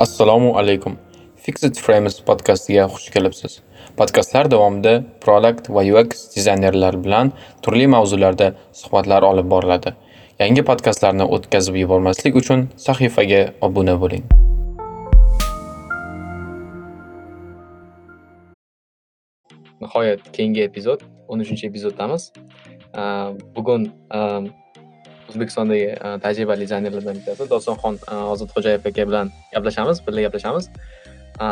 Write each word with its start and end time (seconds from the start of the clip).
Assalomu 0.00 0.58
alaykum. 0.58 0.96
Fixed 1.36 1.78
Frames 1.78 2.16
podkastiga 2.26 2.88
xush 2.90 3.12
kelibsiz. 3.14 3.60
Podkastlar 3.96 4.48
davomida 4.50 5.04
Product 5.22 5.68
va 5.70 5.84
UX 5.86 6.24
dizaynerlar 6.34 6.96
bilan 7.04 7.30
turli 7.62 7.86
mavzularda 7.86 8.48
suhbatlar 8.72 9.22
olib 9.22 9.46
boriladi. 9.52 9.92
Yangi 10.40 10.64
podkastlarni 10.66 11.22
o'tkazib 11.36 11.78
yubormaslik 11.78 12.34
uchun 12.40 12.66
sahifaga 12.86 13.52
obuna 13.60 13.94
bo'ling. 14.00 14.26
Nihoyat 19.80 20.26
keyingi 20.32 20.66
epizod, 20.66 21.06
13 21.28 21.64
epizoddamiz. 21.70 22.32
Bugun 23.54 23.92
O'zbekistondagi 25.28 25.86
e, 25.94 26.10
tajribali 26.24 26.66
dizaynerlardan 26.66 27.20
bittasi 27.20 27.48
Dostonxon 27.50 27.98
e, 28.02 28.16
Ozodxo'jayev 28.34 28.88
aka 28.90 29.06
bilan 29.08 29.30
gaplashamiz, 29.54 30.02
birga 30.06 30.26
gaplashamiz. 30.26 30.68
E, 31.40 31.46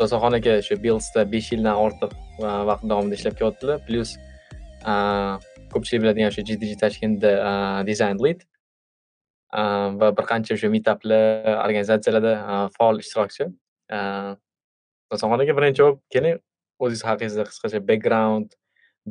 Dostonxon 0.00 0.36
aka 0.38 0.58
shu 0.66 0.76
Buildsda 0.84 1.24
besh 1.32 1.52
yildan 1.54 1.80
ortiq 1.84 2.12
vaqt 2.40 2.84
davomida 2.92 3.18
ishlab 3.18 3.38
kelyaptilar. 3.40 3.80
Plyus 3.86 4.14
ko'pchilik 5.72 6.04
biladigan 6.04 6.34
shu 6.36 6.44
GDG 6.48 6.76
toshkentda 6.82 7.32
dizayn 7.88 8.20
lead 8.26 8.46
va 10.00 10.12
bir 10.18 10.26
qancha 10.30 10.54
o'sha 10.56 10.70
meetuplar, 10.74 11.24
organizatsiyalarda 11.66 12.34
faol 12.76 13.02
ishtirokchi. 13.04 13.50
Dostonxon 15.12 15.44
aka 15.44 15.56
birinchi 15.58 15.86
bo'lib 15.86 16.00
keling 16.16 16.40
o'zingiz 16.80 17.06
haqingizda 17.10 17.46
qisqacha 17.50 17.80
background, 17.88 18.56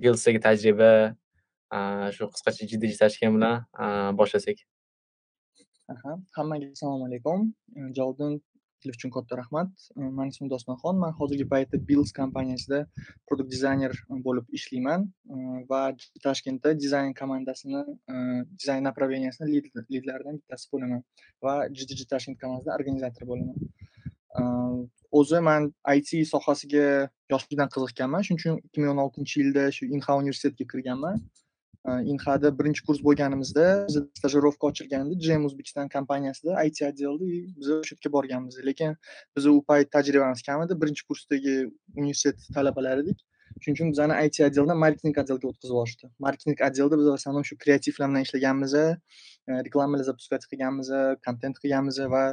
Buildsdagi 0.02 0.40
tajriba 0.45 0.92
shu 2.16 2.23
qisqacha 2.34 2.64
jiddiy 2.72 2.98
Tashkent 3.02 3.34
bilan 3.38 3.55
boshlasak. 4.20 4.58
Aha, 5.94 6.12
hammaga 6.38 6.66
assalomu 6.76 7.05
alaykum. 7.09 7.40
javobdan 7.98 8.42
taklif 8.80 8.95
uchun 8.98 9.12
katta 9.16 9.38
rahmat. 9.42 9.72
Mani 9.95 10.30
ismim 10.34 10.50
Dostonxon. 10.53 10.95
Man 11.03 11.12
hozirgi 11.20 11.45
paytda 11.53 11.78
bills 11.90 12.12
kompaniyasida 12.20 12.80
product 13.28 13.50
dizayner 13.56 13.92
bo'lib 14.25 14.45
ishlayman 14.58 15.02
va 15.72 15.81
Toshkentda 16.25 16.70
dizayn 16.84 17.14
komandasini, 17.22 17.81
dizayn 18.62 18.84
направлениясini 18.90 19.47
lidlaridan 19.94 20.36
bittasi 20.42 20.66
bo'laman 20.73 21.02
va 21.44 21.53
GDG 21.78 22.02
Toshkent 22.12 22.38
komandasida 22.44 22.78
organizator 22.80 23.23
bo'laman. 23.31 23.58
O'zi 25.20 25.40
man 25.50 25.73
IT 25.97 26.09
sohasiga 26.34 26.88
yoshlikdan 27.34 27.70
qiziqqanman. 27.75 28.22
Shuning 28.25 28.40
uchun 28.42 28.56
2016-yilda 28.78 29.64
shu 29.75 29.84
Inha 29.95 30.14
universitetiga 30.22 30.67
kirganman. 30.73 31.16
Inhada 32.14 32.50
birinchi 32.59 32.82
kurs 32.88 33.00
bo'lganimizda 33.08 33.66
bizda 33.88 34.02
stajirovka 34.20 34.68
ochilgandi 34.72 35.14
JM 35.26 35.45
O'zbekiston 35.48 35.88
kompaniyasida 35.96 36.52
IT 36.68 36.81
отделda 36.90 37.26
biz 37.59 37.70
o'sha 37.76 37.96
yerga 37.96 38.09
borganmiz. 38.18 38.59
Lekin 38.70 38.96
bizni 39.38 39.52
u 39.58 39.64
payt 39.72 39.92
tajribamiz 39.96 40.42
kam 40.48 40.62
edi. 40.66 40.73
Birinchi 40.81 41.04
kursdagi 41.09 41.56
universitet 42.02 42.40
talabalar 42.58 43.04
edik. 43.04 43.20
Shuning 43.62 43.78
uchun 43.78 43.90
bizani 43.94 44.14
IT 44.28 44.38
отделdan 44.48 44.78
marketing 44.84 45.16
отделga 45.22 45.50
o'tkazib 45.52 45.73
yuborishdi. 45.73 46.12
Marketing 46.26 46.58
отделda 46.68 46.96
biz 47.00 47.08
в 47.14 47.16
основном 47.20 47.44
shu 47.50 47.56
kreativlar 47.64 48.08
bilan 48.12 48.24
ishlaganmiz, 48.28 48.74
reklamalar 49.68 50.06
запускать 50.12 50.46
qilganmiz, 50.52 50.90
kontent 51.26 51.56
qilganmiz 51.64 51.98
va 52.14 52.24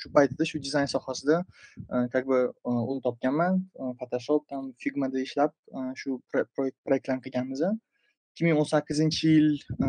shu 0.00 0.12
paytda 0.16 0.42
shu 0.50 0.60
dizayn 0.66 0.88
sohasida 0.94 1.36
как 2.12 2.24
бы 2.30 2.38
un 2.64 3.00
topganman. 3.06 3.52
Photoshop, 3.98 4.40
там 4.50 4.62
Figmada 4.82 5.18
ishlab 5.26 5.52
shu 6.00 6.20
proyektlarni 6.86 7.22
qilganmiz. 7.26 7.62
2018-yil 8.40 9.48
e, 9.86 9.88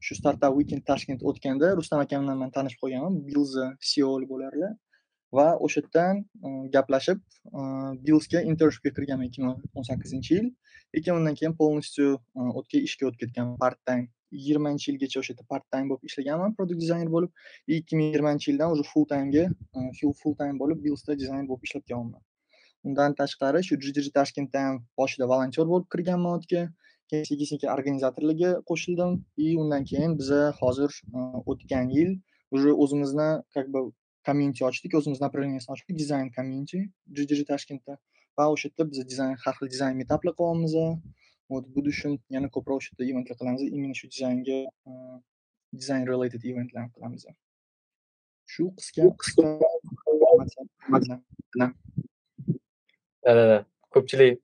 shu 0.00 0.14
Startup 0.14 0.52
Weekend 0.58 0.84
Tashkent 0.86 1.22
o'tganda 1.22 1.76
Rustam 1.76 2.00
aka 2.04 2.20
bilan 2.20 2.38
man 2.38 2.50
tanishib 2.56 2.80
qolganman. 2.84 3.20
bilza 3.28 3.66
CEO 3.90 4.14
bo'larlar 4.32 4.72
va 5.38 5.48
o'sha 5.66 5.80
yerdan 5.80 6.24
e, 6.46 6.48
gaplashib 6.74 7.20
e, 7.58 7.60
bilsga 8.06 8.42
internshipga 8.50 8.90
kirganman 8.96 9.30
2018-yil. 9.36 10.50
Lekin 10.94 11.14
undan 11.18 11.34
keyin 11.38 11.54
полностью 11.60 12.18
o'tga 12.60 12.78
ishga 12.88 13.08
o'tib 13.08 13.20
ketganman 13.24 13.56
part 13.64 13.78
time. 13.88 14.08
20-yilgacha 14.32 15.20
o'sha 15.20 15.32
yerda 15.32 15.44
part 15.52 15.64
time 15.72 15.88
bo'lib 15.90 16.04
ishlaganman 16.08 16.54
product 16.56 16.80
dizayner 16.84 17.10
bo'lib. 17.14 17.30
2020-yildan 17.68 18.68
уже 18.74 18.84
full 18.92 19.06
time'ga 19.12 19.44
full 20.20 20.36
time 20.42 20.56
bo'lib 20.62 20.84
bilsda 20.84 21.18
dizayner 21.22 21.48
bo'lib 21.48 21.64
ishlab 21.68 21.84
kelyapman. 21.88 22.22
Undan 22.84 23.14
tashqari 23.20 23.60
shu 23.66 23.76
jiji 23.84 24.10
Toshkentda 24.18 24.60
ham 24.66 24.78
boshida 25.00 25.28
volontyor 25.32 25.66
bo'lib 25.72 25.88
kirganman 25.94 26.38
o'tga. 26.38 26.62
Keyin 27.10 27.46
sekin 27.52 27.68
organizatorlarga 27.76 28.50
qo'shildim. 28.70 29.24
И 29.36 29.56
undan 29.62 29.84
keyin 29.90 30.18
biza 30.20 30.40
hozir 30.60 30.90
o'tgan 31.50 31.86
yil 31.96 32.10
уже 32.52 32.70
o'zimizni 32.82 33.42
как 33.54 33.66
бы 33.72 33.92
community 34.26 34.64
ochdik 34.64 34.94
o'zimizni 34.98 35.24
направлениясini 35.26 35.72
ochdik 35.74 35.94
dizayn 36.02 36.28
community 36.36 36.78
GDG 37.16 37.40
Toshkentda 37.50 37.94
va 38.38 38.44
o'sha 38.54 38.68
yerda 38.68 38.84
biz 38.90 38.98
dizayn 39.12 39.34
har 39.44 39.54
xil 39.58 39.68
dizayn 39.74 39.94
meetuplar 40.00 40.32
qilyapmiz. 40.38 40.74
Вот 41.52 41.64
в 41.66 41.72
будущем 41.76 42.12
yana 42.34 42.48
ko'proq 42.54 42.76
o'sha 42.80 42.90
yerda 42.92 43.04
eventlar 43.12 43.36
qilamiz. 43.40 43.60
Именно 43.76 43.94
shu 44.00 44.06
dizaynga 44.14 44.58
dizayn 45.80 46.02
related 46.12 46.42
eventlar 46.50 46.84
qilamiz. 46.94 47.22
Shu 48.52 48.64
qisqa 48.78 49.02
qisqa 49.22 49.44
da 53.24 53.32
da 53.50 53.58
ko'pchilik 53.94 54.40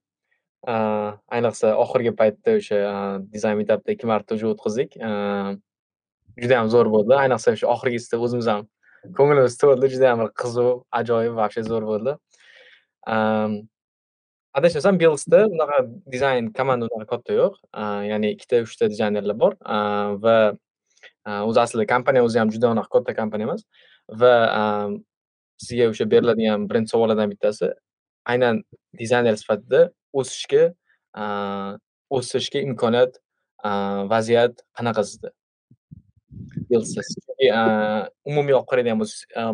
Э, 0.67 1.15
ayniqsa 1.31 1.71
oxirgi 1.79 2.13
paytda 2.19 2.57
o'sha 2.59 2.79
э, 2.83 2.95
dizayn 3.33 3.57
meetupda 3.61 3.95
ikki 3.95 4.07
marta 4.11 4.35
уже 4.35 4.49
o'tkazdik. 4.51 4.97
Э, 4.99 5.55
judayam 6.43 6.67
zo'r 6.73 6.91
bo'ldi. 6.91 7.15
Ayniqsa 7.15 7.55
o'sha 7.55 7.69
oxirgisida 7.75 8.19
o'zimiz 8.19 8.49
ham 8.51 8.67
ko'nglimiz 9.19 9.55
to'ldi. 9.63 9.91
Judayam 9.95 10.25
bir 10.25 10.33
qiziq, 10.43 10.83
ajoyib, 11.01 11.35
вообще 11.39 11.63
zo'r 11.71 11.87
bo'ldi. 11.91 12.17
Ehm, 13.15 13.55
adashmasam 14.59 14.99
Builds'da 14.99 15.45
unaqa 15.55 15.79
dizayn 16.15 16.51
komanda 16.59 16.91
unaqa 16.91 17.07
katta 17.15 17.39
yo'q. 17.39 17.55
Ya'ni 18.11 18.35
ikkita, 18.35 18.65
uchta 18.67 18.91
dizaynerlar 18.91 19.39
bor 19.39 19.55
va 20.27 20.39
o'zi 21.49 21.61
aslida 21.65 21.87
kompaniya 21.95 22.27
o'zi 22.27 22.43
ham 22.43 22.51
juda 22.51 22.75
unaqa 22.75 22.91
katta 22.99 23.15
kompaniya 23.21 23.53
emas 23.53 23.63
va 24.23 24.35
ehm, 24.61 25.03
sizga 25.63 25.93
o'sha 25.93 26.11
beriladigan 26.15 26.67
birinchi 26.71 26.97
savollardan 26.97 27.31
bittasi 27.35 27.71
aynan 28.33 28.63
dizayner 29.01 29.37
sifatida 29.43 29.81
o'sishga 30.21 30.65
o'sishga 32.19 32.59
imkoniyat 32.69 33.13
vaziyat 34.13 34.55
qanaqa 34.79 35.03
sizda 35.11 35.31
umumiy 38.31 38.55
olib 38.59 38.69
qaraydigan 38.71 38.99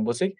bo'lsak 0.09 0.31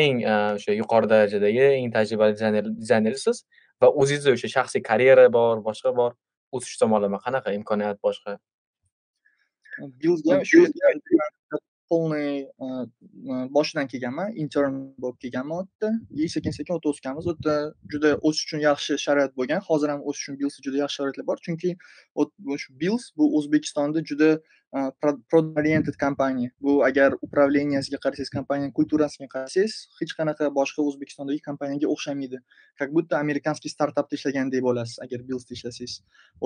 eng 0.00 0.22
o'sha 0.34 0.72
yuqori 0.80 1.10
darajadagi 1.12 1.64
eng 1.78 1.92
tajribali 1.96 2.36
dizayner 2.38 2.64
dizaynersiz 2.82 3.36
va 3.82 3.88
o'zizni 4.02 4.34
o'sha 4.36 4.48
shaxsiy 4.56 4.82
karyera 4.90 5.26
bor 5.38 5.56
boshqa 5.68 5.94
bor 6.00 6.12
o'sish 6.56 6.76
tomonlama 6.82 7.18
qanaqa 7.26 7.54
imkoniyat 7.58 7.98
boshqa 8.06 8.38
полный 11.88 12.48
boshidan 13.56 13.86
kelganman 13.92 14.34
intern 14.42 14.74
bo'lib 15.02 15.18
kelganman 15.24 15.58
u 15.58 15.66
yerda 15.66 15.90
и 16.24 16.28
sekin 16.34 16.52
sekin 16.58 16.74
u 16.74 16.88
o'sganmiz 16.92 17.26
u 17.26 17.34
yerda 17.34 17.56
juda 17.92 18.10
o'sish 18.26 18.44
uchun 18.46 18.60
yaxshi 18.68 18.98
sharoit 19.04 19.32
bo'lgan 19.40 19.60
hozir 19.68 19.88
ham 19.94 20.00
o'sish 20.08 20.22
uchun 20.24 20.38
bills 20.40 20.56
juda 20.66 20.82
yaxshi 20.82 20.96
sharoitlar 21.00 21.26
bor 21.30 21.38
chunki 21.46 21.70
shu 22.62 22.70
bills 22.82 23.04
bu 23.18 23.24
o'zbekistonda 23.38 24.04
juda 24.10 24.30
product 25.00 25.34
oriented 25.60 25.96
kompaniya 26.04 26.50
bu 26.60 26.72
agar 26.88 27.10
управлениясiga 27.26 27.98
qarasangiz 28.04 28.30
kompaniyani 28.36 28.72
kulturasiga 28.78 29.28
qarasangiz 29.34 29.74
hech 30.00 30.12
qanaqa 30.18 30.50
boshqa 30.58 30.86
o'zbekistondagi 30.88 31.40
kompaniyaga 31.48 31.86
o'xshamaydi 31.94 32.38
как 32.80 32.90
будто 32.96 33.18
amerikanskiy 33.24 33.70
startapda 33.76 34.18
ishlagandek 34.18 34.62
bo'lasiz 34.68 34.96
agar 35.04 35.20
bilsda 35.28 35.52
ishlasangiz 35.58 35.94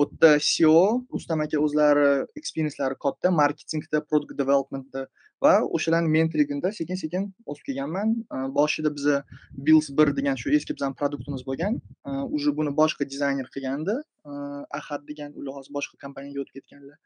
u 0.01 0.05
yerda 0.05 0.31
ceo 0.51 0.85
rustam 1.15 1.39
aka 1.45 1.57
o'zlari 1.65 2.07
experiencelari 2.41 2.95
katta 3.05 3.27
marketingda 3.41 4.05
product 4.09 4.37
developmentda 4.41 5.01
va 5.43 5.53
o'shalarni 5.77 6.09
mentoringida 6.17 6.69
sekin 6.79 6.97
sekin 7.03 7.23
o'sib 7.51 7.63
kelganman 7.69 8.09
boshida 8.57 8.89
biza 8.97 9.15
bills 9.65 9.87
bir 9.97 10.13
degan 10.19 10.35
shu 10.41 10.53
eski 10.57 10.77
bizani 10.77 10.95
produktimiz 11.01 11.43
bo'lgan 11.49 11.73
уже 12.37 12.49
buni 12.59 12.71
boshqa 12.81 13.09
dizayner 13.13 13.47
qilgandi 13.55 13.95
ahad 14.79 15.01
degan 15.09 15.29
ular 15.39 15.53
hozir 15.57 15.71
boshqa 15.77 15.95
kompaniyaga 16.03 16.43
o'tib 16.43 16.55
ketganlar 16.59 16.97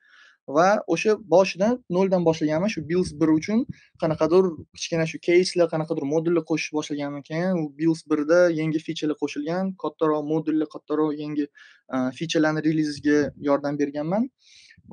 va 0.48 0.82
o'sha 0.88 1.16
boshidan 1.34 1.80
noldan 1.90 2.26
boshlaganman 2.26 2.70
shu 2.70 2.82
bills 2.90 3.12
bir 3.22 3.30
uchun 3.38 3.66
qanaqadir 4.02 4.44
kichkina 4.78 5.06
shu 5.12 5.18
keyslar 5.28 5.68
qanaqadir 5.74 6.06
modullar 6.14 6.44
qo'shish 6.52 6.72
boshlaganman 6.78 7.24
keyin 7.30 7.54
u 7.62 7.64
bills 7.80 8.02
birda 8.12 8.40
yangi 8.60 8.80
fichalar 8.88 9.18
qo'shilgan 9.24 9.74
kattaroq 9.84 10.22
modullar 10.34 10.68
kattaroq 10.76 11.12
yangi 11.24 11.46
e, 11.94 11.98
fichalarni 12.20 12.62
relizga 12.68 13.20
yordam 13.48 13.80
berganman. 13.82 14.30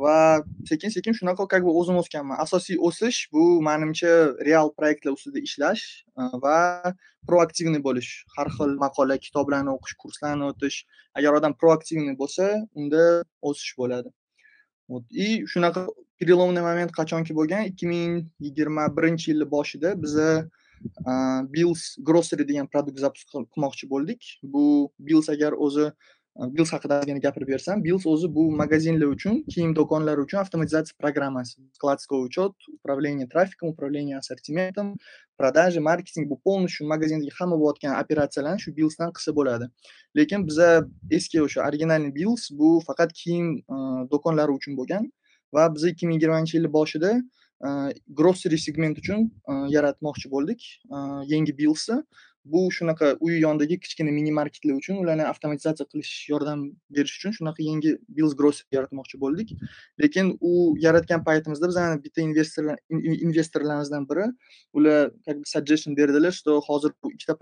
Va 0.02 0.16
sekin 0.70 0.90
sekin 0.96 1.12
shunaqa 1.18 1.46
как 1.52 1.62
бы 1.66 1.70
o'zim 1.80 1.96
o'sganman. 2.02 2.36
Asosiy 2.44 2.76
o'sish 2.88 3.18
bu 3.34 3.44
manimcha 3.68 4.12
real 4.48 4.68
proyektlar 4.78 5.12
ustida 5.18 5.38
ishlash 5.48 5.84
e, 6.20 6.22
va 6.44 6.58
proaktivniy 7.28 7.82
bo'lish. 7.88 8.10
Har 8.36 8.48
xil 8.56 8.72
maqola 8.84 9.18
kitoblarni 9.26 9.70
o'qish 9.76 9.94
kurslarni 10.02 10.48
o'tish. 10.50 10.78
Agar 11.18 11.32
odam 11.38 11.52
proaktivniy 11.60 12.16
bo'lsa 12.22 12.50
unda 12.80 13.04
o'sish 13.50 13.76
bo'ladi. 13.82 14.08
Вот. 14.88 15.04
И 15.10 15.44
shunaqa 15.46 15.88
переломный 16.18 16.62
moment 16.62 16.92
qachonki 16.92 17.34
bo'lgan 17.34 17.68
ikki 17.70 17.86
ming 17.86 18.12
yigirma 18.40 18.88
birinchi 18.96 19.32
yilni 19.32 19.46
boshida 19.54 19.94
biza 20.02 20.48
Bills 21.54 21.96
Grocery 22.02 22.44
degan 22.48 22.66
produkt 22.72 22.98
zapusк 22.98 23.28
qilmoqchi 23.32 23.88
bo'ldik. 23.92 24.20
Bu 24.42 24.90
Bills 24.98 25.28
agar 25.28 25.52
o'zi 25.52 25.90
Bills 26.36 26.72
haqida 26.72 27.00
ozgina 27.00 27.18
gapirib 27.18 27.48
bersam, 27.48 27.84
Bills 27.84 28.06
o'zi 28.06 28.28
bu 28.34 28.50
magazinlar 28.50 29.06
uchun, 29.06 29.42
kiyim 29.52 29.74
do'konlari 29.76 30.20
uchun 30.24 30.38
avtomatizatsiya 30.38 30.96
programmasi. 30.98 31.60
Складской 31.76 32.24
учет, 32.26 32.52
управление 32.72 33.26
трафиком, 33.26 33.68
управление 33.68 34.16
ассортиментом, 34.16 34.96
продажи, 35.36 35.80
marketing 35.80 36.30
bu 36.30 36.40
полностью 36.40 36.86
magazindagi 36.88 37.30
hamma 37.38 37.56
bo'layotgan 37.60 37.92
operatsiyalarni 38.02 38.60
shu 38.64 38.72
Billsdan 38.78 39.12
qilsa 39.12 39.30
bo'ladi. 39.38 39.68
Lekin 40.16 40.46
biza 40.48 40.88
eski 41.10 41.42
o'sha 41.42 41.60
originalniy 41.68 42.14
Bills 42.14 42.48
bu 42.50 42.80
faqat 42.88 43.12
kiyim 43.12 43.46
do'konlari 44.12 44.52
uchun 44.58 44.72
bo'lgan 44.80 45.04
va 45.54 45.68
biz 45.74 45.84
2020-yil 45.84 46.72
boshida 46.72 47.12
grocery 48.18 48.58
segment 48.58 48.96
uchun 48.98 49.30
yaratmoqchi 49.76 50.26
bo'ldik 50.34 50.60
yangi 51.32 51.52
Billsni. 51.60 52.02
Bu 52.44 52.60
shunaqa 52.74 53.16
uy 53.20 53.36
yonidagi 53.40 53.76
kichkina 53.80 54.10
mini 54.10 54.32
marketlar 54.34 54.74
uchun 54.74 54.96
ularni 55.02 55.22
avtomatizatsiya 55.32 55.86
qilish 55.92 56.12
yordam 56.30 56.64
berish 56.96 57.14
uchun 57.18 57.34
shunaqa 57.36 57.62
yangi 57.66 57.92
Bills 58.16 58.34
gross 58.40 58.62
yaratmoqchi 58.76 59.20
bo'ldik. 59.24 59.52
Lekin 60.02 60.32
u 60.40 60.52
yaratgan 60.84 61.22
paytimizda 61.28 61.70
bizani 61.70 62.00
bitta 62.06 62.24
investorlar 62.24 62.78
investorlarimizdan 63.28 64.08
biri 64.10 64.26
ular 64.72 65.12
как 65.26 65.36
бы 65.38 65.46
suggestion 65.46 65.96
berdilar, 65.96 66.32
что 66.32 66.60
hozir 66.60 66.90
bu 67.02 67.12
ikkita 67.14 67.36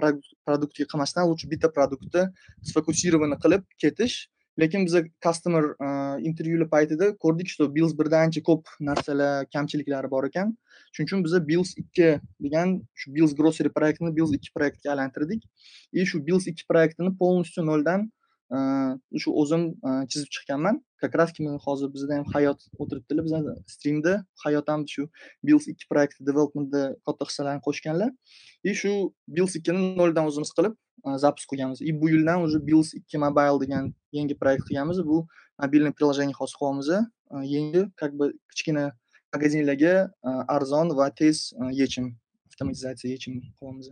produktga 0.47 0.85
qilmasdan 0.93 1.25
лучше 1.31 1.49
bitta 1.49 1.73
produktni 1.77 2.29
сфокусированный 2.63 3.41
qilib 3.45 3.65
ketish 3.79 4.29
lekin 4.59 4.87
biza 4.87 5.05
customer 5.21 5.65
e, 5.65 5.89
intervyular 6.29 6.69
paytida 6.69 7.17
ko'rdik 7.19 7.49
что 7.49 7.69
Bills 7.75 7.93
birda 7.99 8.19
ancha 8.25 8.43
ko'p 8.43 8.67
narsalar 8.81 9.47
kamchiliklari 9.55 10.11
bor 10.11 10.25
ekan. 10.25 10.57
Shuning 10.93 11.09
uchun 11.09 11.25
biza 11.25 11.41
Bills 11.49 11.75
ikki 11.83 12.21
degan 12.43 12.81
shu 12.95 13.15
Bills 13.15 13.35
Grocery 13.35 13.71
proyektini 13.77 14.17
Bills 14.17 14.33
ikki 14.35 14.51
proyektga 14.55 14.91
aylantirdik. 14.95 15.43
И 15.93 16.07
shu 16.07 16.27
Bills 16.27 16.47
ikki 16.47 16.67
proyektini 16.67 17.17
полностью 17.19 17.65
noldan 17.65 18.11
e, 18.53 18.59
shu 19.23 19.35
o'zim 19.43 19.63
e, 19.87 19.91
chizib 20.11 20.29
chiqqanman. 20.37 20.83
Как 21.01 21.15
раз 21.15 21.33
hozir 21.67 21.89
bizda 21.95 22.17
ham 22.19 22.25
hayot 22.35 22.61
o'tiribdilar. 22.79 23.25
Biza 23.25 23.55
streamda 23.67 24.25
hayot 24.45 24.69
ham 24.69 24.85
shu 24.87 25.09
Bills 25.45 25.69
ikki 25.69 25.87
proyekti 25.91 26.27
developmentda 26.27 26.97
katta 27.07 27.25
hissalarini 27.25 27.63
qo'shganlar. 27.67 28.11
И 28.65 28.75
shu 28.75 29.15
Bills 29.29 29.57
ikkini 29.57 29.97
noldan 29.97 30.27
o'zimiz 30.27 30.53
qilib 30.59 30.75
запуск 31.05 31.49
qilganmiz 31.51 31.81
и 31.81 31.93
bu 31.93 32.09
yildan 32.09 32.43
уже 32.43 32.59
Bills 32.67 32.95
ikki 32.95 33.19
mobile 33.19 33.61
degan 33.61 33.95
yangi 34.13 34.35
proyekt 34.39 34.65
qilganmiz 34.69 34.99
bu 35.05 35.27
mobilniy 35.59 35.93
приложение 35.93 36.35
hosil 36.41 36.57
qilyapmiz 36.61 36.89
yangi 37.55 37.91
как 37.97 38.13
бы 38.19 38.33
kichkina 38.51 38.93
magazinlarga 39.33 40.11
arzon 40.49 40.89
va 40.99 41.11
tez 41.11 41.53
yechim 41.81 42.07
avtomatizatsiya 42.49 43.11
yechim 43.15 43.33
qilyapmiz 43.59 43.87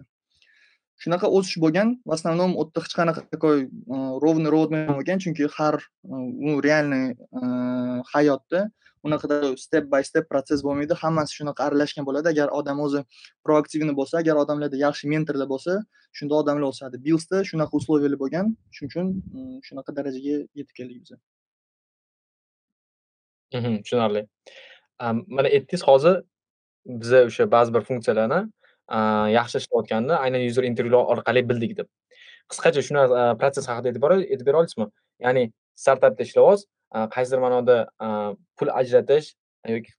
shunaqa 1.03 1.27
o'sish 1.37 1.59
bo'lgan 1.65 1.89
в 2.05 2.13
основном 2.17 2.51
u 2.61 2.65
yerda 2.65 2.81
hech 2.85 2.95
qanaqa 2.99 3.21
такой 3.35 3.57
ровный 4.25 4.51
roadmap 4.55 4.89
bo'lmagan 4.89 5.19
chunki 5.25 5.45
har 5.57 5.77
u 6.49 6.61
реальный 6.67 7.07
hayotda 8.13 8.61
unaqada 9.09 9.57
step 9.65 9.85
by 9.93 10.03
step 10.11 10.29
protsess 10.33 10.63
bo'lmaydi. 10.67 10.95
Hammasi 11.03 11.39
shunaqa 11.39 11.67
aralashgan 11.69 12.07
bo'ladi. 12.09 12.29
Agar 12.35 12.49
odam 12.59 12.81
o'zi 12.87 13.01
proaktivni 13.47 13.95
bo'lsa 14.01 14.21
agar 14.23 14.37
odamlarda 14.43 14.79
yaxshi 14.87 15.11
mentorlar 15.15 15.49
bo'lsa 15.55 15.79
shunda 16.19 16.35
odamlar 16.41 16.69
o'sadi. 16.73 17.01
Bilsda 17.07 17.43
shunaqa 17.51 17.75
условиялар 17.81 18.21
bo'lgan. 18.23 18.55
Shuning 18.77 18.91
uchun 18.93 19.07
mm, 19.35 19.59
shunaqa 19.69 19.97
darajaga 19.99 20.37
yetib 20.59 20.75
keldik 20.79 21.03
biz. 21.03 21.19
Mhm, 23.55 23.83
tushunarli. 23.85 24.23
Mana 25.37 25.49
aytdingiz 25.49 25.83
hozir 25.89 26.23
biza 26.87 27.25
o'sha 27.29 27.51
ba'zi 27.57 27.75
bir 27.75 27.83
funksiyalarni 27.91 28.41
yaxshi 29.39 29.57
ishlayotganini 29.63 30.17
aynan 30.25 30.43
user 30.51 30.65
intervyular 30.71 31.05
orqali 31.15 31.43
bildik 31.51 31.77
deb. 31.79 31.89
Qisqacha 32.51 32.83
shuni 32.89 33.05
protsess 33.41 33.69
haqida 33.71 33.89
aytib 33.91 34.05
aytib 34.11 34.47
bera 34.49 34.61
olasizmi? 34.61 34.87
Ya'ni 35.27 35.45
startapda 35.85 36.23
ishlayapsiz, 36.29 36.67
Э, 36.95 37.07
qaysidir 37.13 37.41
ma'noda 37.45 37.77
э, 38.01 38.37
pul 38.57 38.71
ajratish 38.73 39.35
e, 39.65 39.73
yoki 39.75 39.93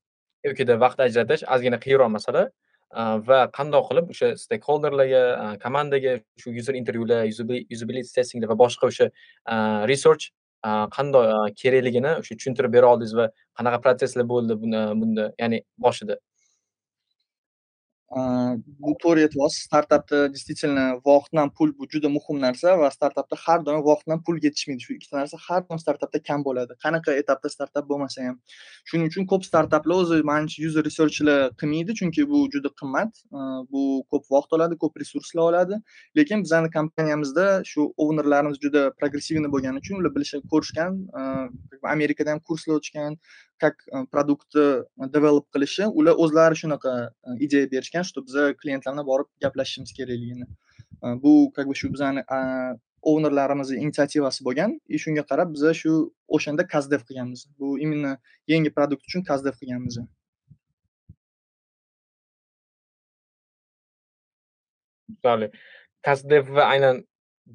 yokida 0.47 0.77
vaqt 0.81 1.03
ajratish 1.06 1.44
ozgina 1.56 1.77
qiyinroq 1.83 2.09
masala 2.15 2.41
э, 2.47 3.03
va 3.27 3.39
qandoq 3.57 3.86
qilib 3.89 4.09
o'sha 4.13 4.30
stakeholderlarga, 4.44 5.21
e, 5.44 5.59
komandaga 5.65 6.15
shu 6.41 6.53
user 6.62 6.74
intervyular, 6.81 7.27
usability 7.75 8.09
testinglar 8.15 8.50
va 8.53 8.57
boshqa 8.63 8.89
o'sha 8.89 9.09
e, 9.09 9.56
research 9.91 10.31
qandoq 10.97 11.53
kerakligini 11.62 12.15
o'sha 12.24 12.39
tushuntirib 12.39 12.74
bera 12.77 12.89
oldingiz 12.94 13.13
va 13.21 13.30
qanaqa 13.59 13.83
protsesslar 13.85 14.25
bo'ldi 14.33 14.57
bunda, 14.63 15.30
ya'ni 15.44 15.62
boshida? 15.85 16.18
Bu 18.11 18.95
to'g'ri 19.03 19.21
aytyapsiz 19.27 19.61
startapda 19.67 20.33
действительно 20.33 21.01
vaqtdan 21.06 21.50
pul 21.57 21.69
bu 21.79 21.88
juda 21.94 22.09
muhim 22.09 22.41
narsa 22.41 22.79
va 22.79 22.89
startapda 22.91 23.35
har 23.45 23.65
doim 23.65 23.83
vaqtdan 23.85 24.23
pul 24.25 24.35
yetishmaydi. 24.45 24.81
Shu 24.85 24.94
ikkita 24.94 25.17
narsa 25.21 25.38
har 25.47 25.61
doim 25.69 25.79
startapda 25.79 26.19
kam 26.29 26.44
bo'ladi. 26.47 26.73
Qanaqa 26.83 27.11
etapda 27.21 27.50
startap 27.56 27.85
bo'lmasa 27.91 28.25
ham. 28.27 28.39
Shuning 28.89 29.07
uchun 29.11 29.27
ko'p 29.31 29.44
startaplar 29.50 29.95
o'zi 30.03 30.17
manimcha 30.31 30.65
user 30.67 30.83
researchlar 30.89 31.51
qilmaydi 31.61 31.91
chunki 32.00 32.25
bu 32.31 32.39
juda 32.53 32.69
qimmat. 32.81 33.11
Bu 33.73 33.83
ko'p 34.11 34.23
vaqt 34.35 34.57
oladi 34.57 34.75
ko'p 34.83 34.94
resurslar 35.01 35.44
oladi. 35.51 35.75
Lekin 36.17 36.44
bizani 36.45 36.69
kompaniyamizda 36.77 37.45
shu 37.71 37.81
ownerlarimiz 38.03 38.57
juda 38.63 38.81
progressivniy 39.00 39.51
bo'lgani 39.56 39.83
uchun 39.83 40.01
ular 40.01 40.15
bilishib 40.15 40.50
ko'rishgan 40.53 40.91
amerikada 41.95 42.29
ham 42.33 42.41
kurslar 42.47 42.75
o'tishgan 42.79 43.21
как 43.63 43.75
produktni 44.13 44.65
develop 45.15 45.45
qilishi 45.53 45.83
ular 46.00 46.15
o'zlari 46.23 46.56
shunaqa 46.61 46.91
ideya 47.45 47.71
berishgan 47.73 48.03
что 48.09 48.25
biza 48.27 48.44
klientlar 48.61 48.94
bilan 48.94 49.07
borib 49.11 49.27
gaplashishimiz 49.44 49.91
kerakligini 49.97 50.45
bu 51.23 51.33
как 51.56 51.65
бы 51.69 51.75
shu 51.81 51.88
bizani 51.95 52.21
ownerlarimizni 53.11 53.77
inisiativasi 53.85 54.39
bo'lgan 54.47 54.71
и 54.94 54.97
shunga 55.03 55.23
qarab 55.31 55.50
biza 55.56 55.71
shu 55.81 55.91
o'shanda 56.35 56.63
kazdev 56.73 57.01
qilganmiz 57.07 57.41
bu 57.59 57.67
именно 57.83 58.11
yangi 58.53 58.69
produkt 58.77 59.03
uchun 59.07 59.21
kazdev 59.29 59.56
qilganmiz 59.61 59.95
tushunarli 65.19 65.51
kazdev 66.07 66.50
va 66.56 66.63
aynan 66.73 67.03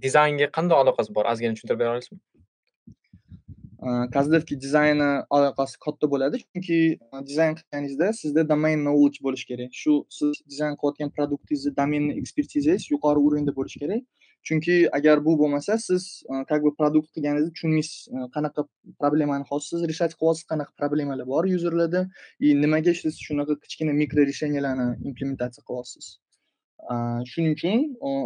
dizaynga 0.05 0.47
qanday 0.56 0.77
aloqasi 0.83 1.15
bor 1.17 1.25
ozgina 1.33 1.55
tushuntirib 1.56 1.81
bera 1.83 1.93
olasizmi 1.95 2.21
kazdevki 4.15 4.61
dizayni 4.65 5.09
aloqasi 5.37 5.79
katta 5.85 6.11
bo'ladi 6.13 6.41
chunki 6.43 6.79
dizayn 7.29 7.55
qilganingizda 7.59 8.13
sizda 8.21 8.49
domain 8.53 8.85
knowledge 8.87 9.19
bo'lishi 9.27 9.47
kerak 9.51 9.73
shu 9.83 9.95
siz 10.19 10.33
dizayn 10.53 10.75
qilayotgan 10.81 11.11
produktingizni 11.17 11.73
domenni 11.81 12.13
ekspertizangiz 12.20 12.91
yuqori 12.94 13.25
уровеньda 13.27 13.53
bo'lishi 13.58 13.82
kerak 13.85 14.03
chunki 14.49 14.77
agar 14.99 15.25
bu 15.27 15.32
bo'lmasa 15.41 15.79
siz 15.79 16.03
как 16.51 16.61
бы 16.65 16.70
produkt 16.81 17.08
qilganingizni 17.15 17.53
tushunmaysiz 17.56 17.97
qanaqa 18.35 18.63
problemani 19.01 19.44
hozir 19.51 19.69
siz 19.73 19.81
решать 19.91 20.15
qilyapsiz 20.20 20.44
qanaqa 20.53 20.73
problemalar 20.81 21.27
bor 21.32 21.44
yuzerlarda 21.55 22.01
и 22.44 22.55
nimaga 22.65 22.93
siz 23.03 23.15
shunaqa 23.27 23.55
kichkina 23.65 23.93
mikro 24.03 24.20
решениялarni 24.31 24.89
implementatsiya 25.11 25.63
qilyapsiz 25.69 26.06
shuning 27.32 27.53
uchun 27.56 27.79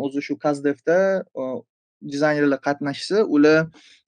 o'zi 0.04 0.20
shu 0.28 0.34
kazdevda 0.44 0.98
dizaynerlar 2.02 2.60
qatnashsa 2.66 3.24
ular 3.24 3.66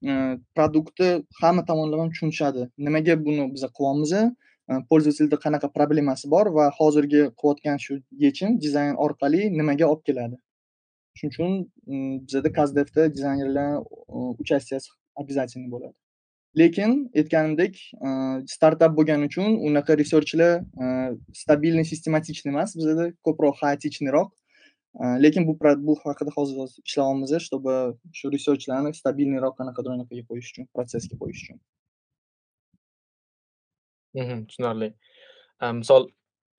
e, 0.09 0.11
produktni 0.57 1.11
hamma 1.41 1.65
tomonlama 1.65 2.09
tushunishadi. 2.13 2.69
Nimaga 2.87 3.17
buni 3.25 3.49
biza 3.55 3.69
qilyapmiz 3.79 4.13
пользовательda 4.91 5.37
qanaqa 5.45 5.69
problemasi 5.79 6.31
bor 6.35 6.47
va 6.57 6.67
hozirgi 6.79 7.23
qilayotgan 7.41 7.79
shu 7.85 7.99
yechim 8.25 8.61
dizayn 8.65 8.95
orqali 9.07 9.43
nimaga 9.59 9.87
olib 9.93 10.05
keladi? 10.09 10.37
Shuning 11.19 11.33
uchun 11.35 11.51
e, 11.93 11.95
bizada 12.27 12.53
kazdevda 12.59 13.03
dizaynerlar 13.17 13.71
e, 13.79 14.19
участияsi 14.43 14.89
обязательный 15.17 15.71
bo'ladi. 15.75 15.95
Lekin 16.59 17.11
aytganimdek 17.21 17.77
startap 18.51 18.97
bo'lgani 18.99 19.29
uchun 19.31 19.53
unaqa 19.69 19.95
researchlar 20.01 20.65
stabilniy 21.43 21.87
sistematichniy 21.93 22.51
emas 22.55 22.75
bizada 22.79 23.05
ko'proq 23.27 23.61
хаотичныйroq 23.61 24.33
lekin 24.99 25.47
bu 25.49 25.59
bu 25.87 25.97
haqida 26.05 26.31
hozir 26.37 26.57
ishlayapmiz 26.85 27.33
чтобы 27.47 27.97
shu 28.13 28.33
researchlarni 28.33 28.95
stabilniyroq 28.95 29.55
qanaqadir 29.61 29.91
anaqaga 29.97 30.23
qo'yish 30.31 30.49
uchun 30.53 30.65
protsessga 30.75 31.17
qo'yish 31.23 31.41
uchun 31.45 31.59
tushunarli. 34.49 34.89
Misol 35.83 36.09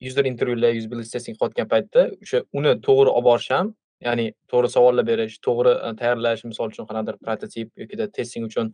user 0.02 0.26
intervyular 0.26 0.72
usability 0.80 1.12
testing 1.12 1.36
qilayotgan 1.38 1.68
paytda 1.74 2.02
o'sha 2.24 2.44
uni 2.60 2.72
to'g'ri 2.88 3.10
olib 3.18 3.26
borish 3.30 3.50
ham 3.56 3.74
ya'ni 4.08 4.26
to'g'ri 4.52 4.70
savollar 4.76 5.06
berish 5.10 5.36
to'g'ri 5.48 5.74
tayyorlash 6.02 6.42
misol 6.52 6.72
uchun 6.74 6.88
qanaqadir 6.90 7.16
prototip 7.26 7.68
yokida 7.84 8.08
testing 8.18 8.48
uchun 8.50 8.72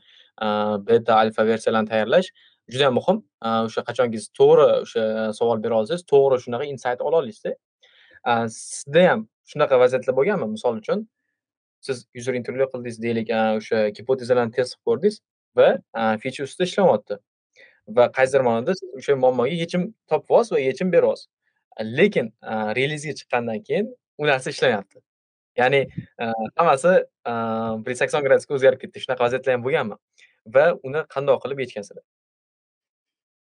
beta 0.89 1.17
alfa 1.23 1.47
versiyalarni 1.51 1.89
tayyorlash 1.93 2.29
juda 2.73 2.83
yam 2.87 2.95
muhim 2.99 3.17
o'sha 3.53 3.81
qachonki 3.89 4.21
siz 4.23 4.29
to'g'ri 4.39 4.67
o'sha 4.83 5.03
savol 5.39 5.63
bera 5.65 5.81
olsangiz 5.81 6.05
to'g'ri 6.13 6.39
shunaqa 6.45 6.69
insayt 6.73 7.03
ola 7.07 7.23
olasizda 7.23 7.51
sizda 8.59 9.03
ham 9.09 9.27
shunaqa 9.51 9.79
vaziyatlar 9.83 10.17
bo'lganmi 10.19 10.49
misol 10.55 10.81
uchun 10.81 11.07
siz 11.87 12.05
user 12.19 12.33
intervyu 12.39 12.67
qildingiz 12.73 13.01
deylik 13.05 13.33
o'sha 13.39 13.87
gipotezalarni 13.97 14.55
test 14.57 14.75
qilib 14.75 14.85
ko'rdingiz 14.89 15.19
va 15.59 15.69
feature 16.23 16.47
ustida 16.49 16.69
ishlamayapti 16.69 17.19
va 17.97 18.11
qaysidir 18.17 18.45
ma'noda 18.49 18.77
siz 18.79 19.01
o'sha 19.01 19.17
muammoga 19.23 19.55
yechim 19.63 19.89
topyapsiz 20.13 20.55
va 20.55 20.63
yechim 20.69 20.93
beryapsiz 20.95 21.27
lekin 21.99 22.33
relizga 22.79 23.13
chiqqandan 23.19 23.63
keyin 23.63 23.95
u 24.17 24.27
narsa 24.27 24.49
ishlamayapti. 24.49 24.99
Ya'ni, 25.57 25.87
hammasi 26.55 27.05
bir 27.85 27.89
yuz 27.91 27.99
sakson 27.99 28.23
gradusga 28.25 28.55
o'zgarib 28.57 28.81
ketdi. 28.81 29.01
Shunaqa 29.03 29.25
vaziyatlar 29.25 29.57
ham 29.57 29.63
bo'lganmi? 29.65 29.97
Va 30.55 30.65
uni 30.83 31.03
qandoq 31.15 31.41
qilib 31.43 31.63
yechgansizlar? 31.63 32.03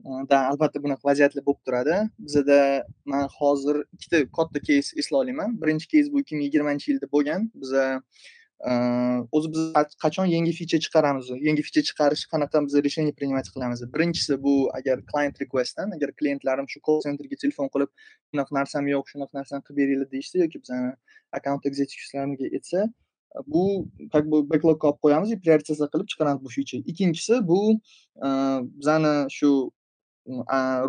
Э, 0.05 0.29
da, 0.31 0.47
albatta 0.51 0.83
bunaqa 0.83 1.09
vaziyatlar 1.11 1.45
bo'lib 1.47 1.61
turadi. 1.67 1.95
Bizada 2.27 2.59
man 3.05 3.29
hozir 3.39 3.81
ikkita 3.97 4.19
katta 4.39 4.61
keys 4.69 4.93
esla 5.03 5.17
olaman. 5.23 5.57
Birinchi 5.63 5.89
keys 5.95 6.13
bu 6.13 6.21
2020-yilda 6.21 7.07
bo'lgan. 7.15 7.49
Biza 7.63 7.87
e, 8.69 8.71
o'zi 9.37 9.51
biz 9.55 9.97
qachon 10.05 10.31
yangi 10.35 10.53
ficha 10.61 10.79
chiqaramiz, 10.85 11.33
yangi 11.49 11.63
ficha 11.69 11.83
chiqarish 11.89 12.25
qanaqa 12.33 12.63
biz 12.67 12.75
решение 12.87 13.15
принимать 13.19 13.51
qilamiz. 13.55 13.83
Birinchisi 13.95 14.43
bu 14.45 14.55
agar 14.79 15.03
client 15.11 15.37
requestdan, 15.43 15.91
agar 15.97 16.13
klientlarim 16.19 16.67
shu 16.73 16.81
call 16.87 17.03
centerga 17.07 17.37
telefon 17.43 17.69
qilib, 17.75 17.91
shunaqa 18.31 18.59
narsam 18.61 18.87
yo'q, 18.95 19.05
shunaqa 19.13 19.35
narsani 19.41 19.63
qilib 19.67 19.79
beringlar" 19.83 20.11
deyishsa 20.15 20.39
yoki 20.45 20.63
bizani 20.63 20.93
account 21.39 21.67
executiveslarga 21.71 22.53
aytsa, 22.59 22.87
bu 23.47 23.65
как 24.13 24.25
бы 24.31 24.43
backlogga 24.51 24.89
olib 24.91 25.01
qo'yamiz 25.05 25.33
и 25.35 25.41
prioritizatsiya 25.43 25.91
qilib 25.95 26.09
chiqaramiz 26.13 26.41
bu 26.45 26.55
feature. 26.57 26.83
Ikkinchisi 26.91 27.35
bu 27.51 27.61
e, 28.27 28.29
bizani 28.81 29.15
shu 29.39 29.51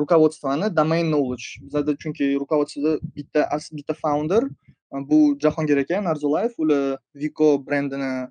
rukovodstvoni 0.01 0.75
domain 0.75 1.08
knowledge. 1.12 1.46
Bizada 1.62 1.96
chunki 1.96 2.36
rukovodstvida 2.39 3.00
bitta 3.15 3.48
bitta 3.72 3.93
founder 3.93 4.43
bu 4.91 5.38
Jahongir 5.39 5.77
aka 5.77 6.01
Narzulayev, 6.01 6.51
ular 6.58 6.98
Vico 7.15 7.58
brendini 7.67 8.27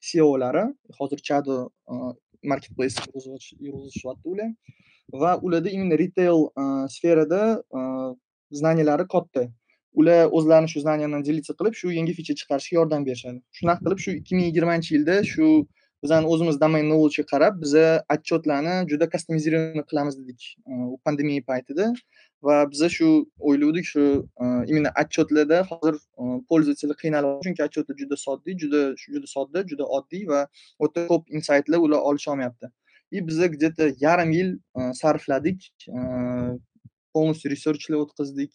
CEOlari. 0.00 0.64
Hozir 0.98 1.18
Chado 1.18 1.70
marketplace 2.44 2.96
yurgizishyapti 3.60 4.28
ular. 4.28 4.50
Va 5.12 5.36
ularda 5.42 5.68
именно 5.68 5.98
retail 5.98 6.48
sferada 6.88 7.62
znaniyalari 8.50 9.06
katta. 9.08 9.48
Ular 9.94 10.28
o'zlarini 10.32 10.68
shu 10.72 10.80
znaniyalarni 10.80 11.24
делиться 11.24 11.52
qilib, 11.58 11.74
shu 11.76 11.90
yangi 11.92 12.14
ficha 12.16 12.34
chiqarishga 12.40 12.74
yordam 12.78 13.04
berishadi. 13.04 13.42
Shunaqa 13.58 13.84
qilib, 13.84 13.98
shu 14.04 14.10
2020-yilda 14.30 15.16
shu 15.32 15.66
bizani 16.02 16.26
o'zimiz 16.26 16.60
domain 16.60 16.84
knowledge'ga 16.90 17.26
qarab, 17.32 17.60
biza 17.62 17.84
отчетlarni 18.14 18.74
juda 18.90 19.06
customizированный 19.14 19.86
qilamiz 19.90 20.18
dedik 20.20 20.40
э, 20.66 20.72
u 20.94 20.98
pandemiya 21.04 21.42
paytida. 21.52 21.92
va 22.42 22.54
biza 22.70 22.88
shu 22.90 23.08
o'ylavdik 23.48 23.86
shu 23.86 24.04
э, 24.42 24.46
именно 24.70 24.90
отчетlarda 25.02 25.58
hozir 25.70 25.94
э, 25.94 26.22
пользователь 26.50 26.94
qiynalib 27.02 27.42
chunki 27.44 27.62
отчетlar 27.66 27.96
juda 28.02 28.16
soddiy 28.26 28.56
juda 28.62 28.80
juda 29.02 29.28
sodda 29.34 29.62
juda 29.70 29.84
oddiy 29.98 30.24
va 30.30 30.40
o'ta 30.84 31.06
ko'p 31.10 31.30
insaytlar 31.38 31.78
ular 31.86 32.00
olisholmayapti 32.10 32.66
и 33.12 33.20
biza 33.20 33.46
где 33.46 33.70
то 33.70 33.84
yarim 34.04 34.30
yil 34.38 34.50
sarfladik 35.00 35.60
полностью 37.12 37.50
researchlar 37.54 37.98
o'tkazdik 38.04 38.54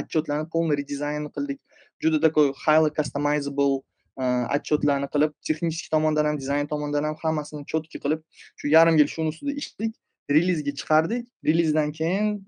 отчетlarni 0.00 0.50
полный 0.52 0.76
redesign 0.80 1.30
qildik 1.36 1.60
juda 2.02 2.18
такой 2.26 2.52
highly 2.64 2.90
customizable 2.98 3.84
отчетlarni 4.18 5.08
qilib 5.14 5.32
texnik 5.46 5.88
tomondan 5.90 6.24
ham 6.24 6.36
dizayn 6.38 6.66
tomondan 6.66 7.04
ham 7.04 7.16
hammasini 7.24 7.64
четкий 7.66 8.00
qilib 8.04 8.20
shu 8.58 8.68
yarim 8.68 8.96
yil 9.00 9.08
shuni 9.14 9.28
ustida 9.28 9.52
ishladik 9.52 9.92
relizga 10.30 10.72
chiqardik. 10.74 11.28
Relizdan 11.44 11.92
keyin 11.92 12.44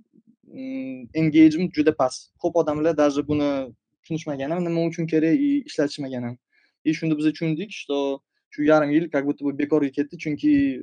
engagement 1.14 1.74
juda 1.74 1.96
past. 1.96 2.30
Ko'p 2.38 2.56
odamlar 2.56 2.96
даже 2.96 3.28
buni 3.28 3.74
tushunishmagan 4.02 4.50
ham 4.50 4.64
nima 4.64 4.80
uchun 4.90 5.06
kerak 5.06 5.34
и 5.34 5.64
ishlatishmagan 5.68 6.22
ham. 6.22 6.38
И 6.84 6.92
shunda 6.92 7.18
biz 7.18 7.26
tushundik 7.26 7.70
что 7.70 8.20
shu 8.50 8.62
yarim 8.62 8.90
yil 8.90 9.10
как 9.10 9.24
будто 9.26 9.44
бы 9.44 9.52
bekorga 9.52 9.90
ketdi 9.90 10.16
chunki 10.18 10.82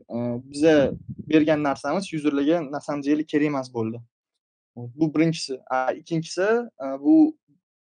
biza 0.51 0.93
bergan 1.31 1.63
narsamiz 1.63 2.13
yuzerlarga 2.13 2.61
на 2.71 2.81
самом 2.81 3.01
деле 3.01 3.23
kerak 3.23 3.45
emas 3.45 3.73
bo'ldi. 3.73 3.97
Bu 4.75 5.13
birinchisi. 5.13 5.59
Ikkinchisi 5.99 6.47
bu 6.99 7.37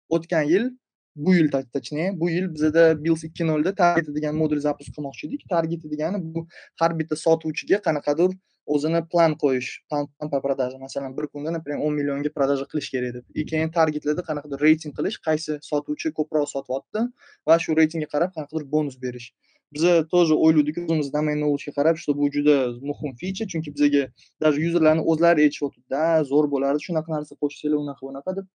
o'tgan 0.09 0.43
yil 0.43 0.77
bu 1.15 1.35
yil 1.35 1.51
точнее 1.51 2.19
bu 2.19 2.29
yil 2.29 2.53
bizada 2.53 3.03
bills 3.03 3.23
ikki 3.23 3.47
nolda 3.47 3.75
target 3.75 4.15
degan 4.15 4.35
modul 4.35 4.59
запуск 4.59 4.91
qilmoqchi 4.95 5.27
edik. 5.27 5.49
Target 5.49 5.83
degani 5.91 6.17
bu 6.35 6.47
har 6.79 6.99
bitta 6.99 7.15
sotuvchiga 7.15 7.81
qanaqadir 7.87 8.31
o'zini 8.65 9.01
plan 9.11 9.35
qo'yish 9.43 9.69
plan 9.89 10.29
по 10.31 10.41
продаже 10.41 10.77
masalan 10.77 11.17
bir 11.17 11.27
kunda 11.27 11.51
например 11.51 11.79
o'n 11.85 11.93
millionga 11.99 12.29
продажа 12.37 12.65
qilish 12.71 12.89
kerak 12.93 13.13
deb. 13.13 13.25
И 13.35 13.45
keyin 13.45 13.71
targetlarda 13.71 14.23
qanaqadir 14.29 14.59
reyting 14.67 14.93
qilish 14.97 15.17
qaysi 15.27 15.59
sotuvchi 15.69 16.13
ko'proq 16.17 16.47
sotyapti 16.55 17.01
va 17.47 17.55
shu 17.63 17.75
reytingga 17.79 18.07
qarab 18.13 18.31
qanaqadir 18.35 18.63
bonus 18.73 18.95
berish. 19.03 19.27
Biza 19.75 19.93
тоже 20.13 20.33
o'yladik 20.45 20.77
o'zimiz 20.83 21.13
domain 21.13 21.41
olishga 21.49 21.71
qarab 21.77 21.95
что 22.01 22.11
bu 22.19 22.25
juda 22.35 22.55
muhim 22.89 23.11
feature 23.19 23.47
chunki 23.51 23.69
bizaga 23.75 24.03
даже 24.43 24.57
yuzerlarni 24.65 25.03
o'zlari 25.11 25.39
aytishyotganda 25.45 26.01
zo'r 26.31 26.45
bo'lardi 26.53 26.81
shunaqa 26.87 27.09
narsa 27.15 27.33
qo'shsanglar 27.41 27.79
unaqa 27.85 28.01
bunaqa 28.09 28.31
deb 28.37 28.45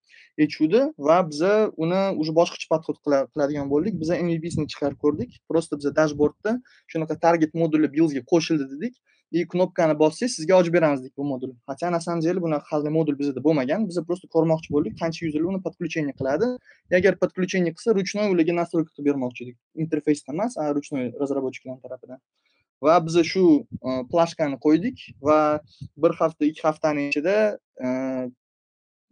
aytishuvdi 0.42 0.80
va 1.08 1.18
biza 1.30 1.52
uni 1.84 2.00
уже 2.20 2.32
boshqacha 2.38 2.68
подход 2.72 2.96
qiladigan 3.04 3.66
bo'ldik. 3.72 3.94
Biza 4.02 4.14
mvpsini 4.26 4.66
chiqarib 4.72 4.98
ko'rdik. 5.04 5.30
Просто 5.50 5.72
biza 5.80 5.90
dashbordda 6.00 6.52
shunaqa 6.92 7.14
target 7.26 7.54
moduli 7.60 7.88
billsga 7.96 8.22
qo'shildi 8.32 8.66
dedik. 8.72 8.94
И 9.30 9.46
knopkani 9.52 9.98
bossangiz 9.98 10.36
sizga 10.36 10.54
ochib 10.60 10.72
beramiz 10.72 11.00
bu 11.16 11.24
modul. 11.24 11.56
Хотя 11.66 11.90
на 11.90 12.00
самом 12.00 12.20
деле 12.20 12.40
bunaqa 12.40 12.66
hali 12.70 12.90
modul 12.90 13.18
bizda 13.18 13.40
bo'lmagan. 13.46 13.88
Biz 13.88 13.98
просто 14.08 14.26
ko'rmoqchi 14.34 14.68
bo'ldik 14.74 14.94
qancha 15.02 15.26
yuzerlar 15.26 15.48
uni 15.52 15.62
подключение 15.66 16.14
qiladi. 16.20 16.46
Agar 16.98 17.12
подключение 17.22 17.72
qilsa 17.76 17.94
ruchной 17.98 18.26
ularga 18.34 18.52
настройка 18.60 18.90
qilib 18.94 19.06
bermoqchi 19.10 19.40
edik. 19.44 19.56
Interfeysdan 19.84 20.34
emas 20.36 20.52
a 20.56 20.72
ruchной 20.76 21.04
разработчикlar 21.20 21.76
tarafidan 21.84 22.18
va 22.80 23.00
biza 23.00 23.22
shu 23.24 23.44
э, 23.88 24.02
plashkani 24.10 24.58
qo'ydik 24.66 24.96
va 25.26 25.60
bir 25.96 26.12
hafta 26.20 26.44
ikki 26.50 26.62
haftani 26.68 27.08
ichida 27.08 27.58
э, 27.84 28.30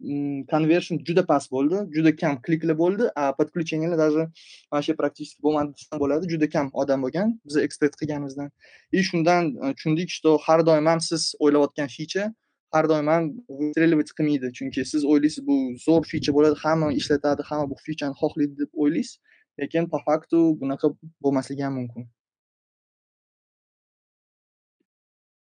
conversion 0.01 0.99
juda 1.07 1.23
past 1.25 1.51
bo'ldi 1.51 1.77
juda 1.95 2.15
kam 2.15 2.41
kliklar 2.41 2.75
bo'ldi 2.75 3.09
a 3.15 3.33
подключениялар 3.33 3.97
даже 3.97 4.31
вообще 4.71 4.93
практически 4.93 5.41
bo'lmadi 5.41 5.71
desam 5.73 5.99
bo'ladi 5.99 6.29
juda 6.29 6.47
kam 6.49 6.69
odam 6.73 7.01
bo'lgan 7.05 7.39
biz 7.45 7.55
expect 7.57 7.95
qilganimizdan. 8.01 8.51
И 8.91 9.01
shundan 9.01 9.55
э, 9.55 9.73
tushundik 9.75 10.09
что 10.09 10.37
har 10.37 10.63
doim 10.65 10.85
ham 10.85 10.99
siz 10.99 11.35
o'ylayotgan 11.39 11.87
ficha 11.87 12.33
har 12.73 12.87
doim 12.87 13.07
ham 13.07 13.23
выстреливать 13.47 14.11
qilmaydi 14.17 14.51
chunki 14.57 14.85
siz 14.85 15.01
o'ylaysiz 15.11 15.41
bu 15.47 15.55
zo'r 15.85 16.03
ficha 16.11 16.31
bo'ladi 16.37 16.55
hamma 16.63 16.87
ishlatadi 16.99 17.41
hamma 17.49 17.65
bu 17.71 17.75
fichani 17.85 18.15
xohlaydi 18.21 18.55
deb 18.61 18.71
o'ylaysiz 18.81 19.19
lekin 19.59 19.89
по 19.89 19.97
факту 20.07 20.37
bunaqa 20.61 20.87
bo'lmasligi 21.23 21.63
ham 21.63 21.73
mumkin. 21.79 22.03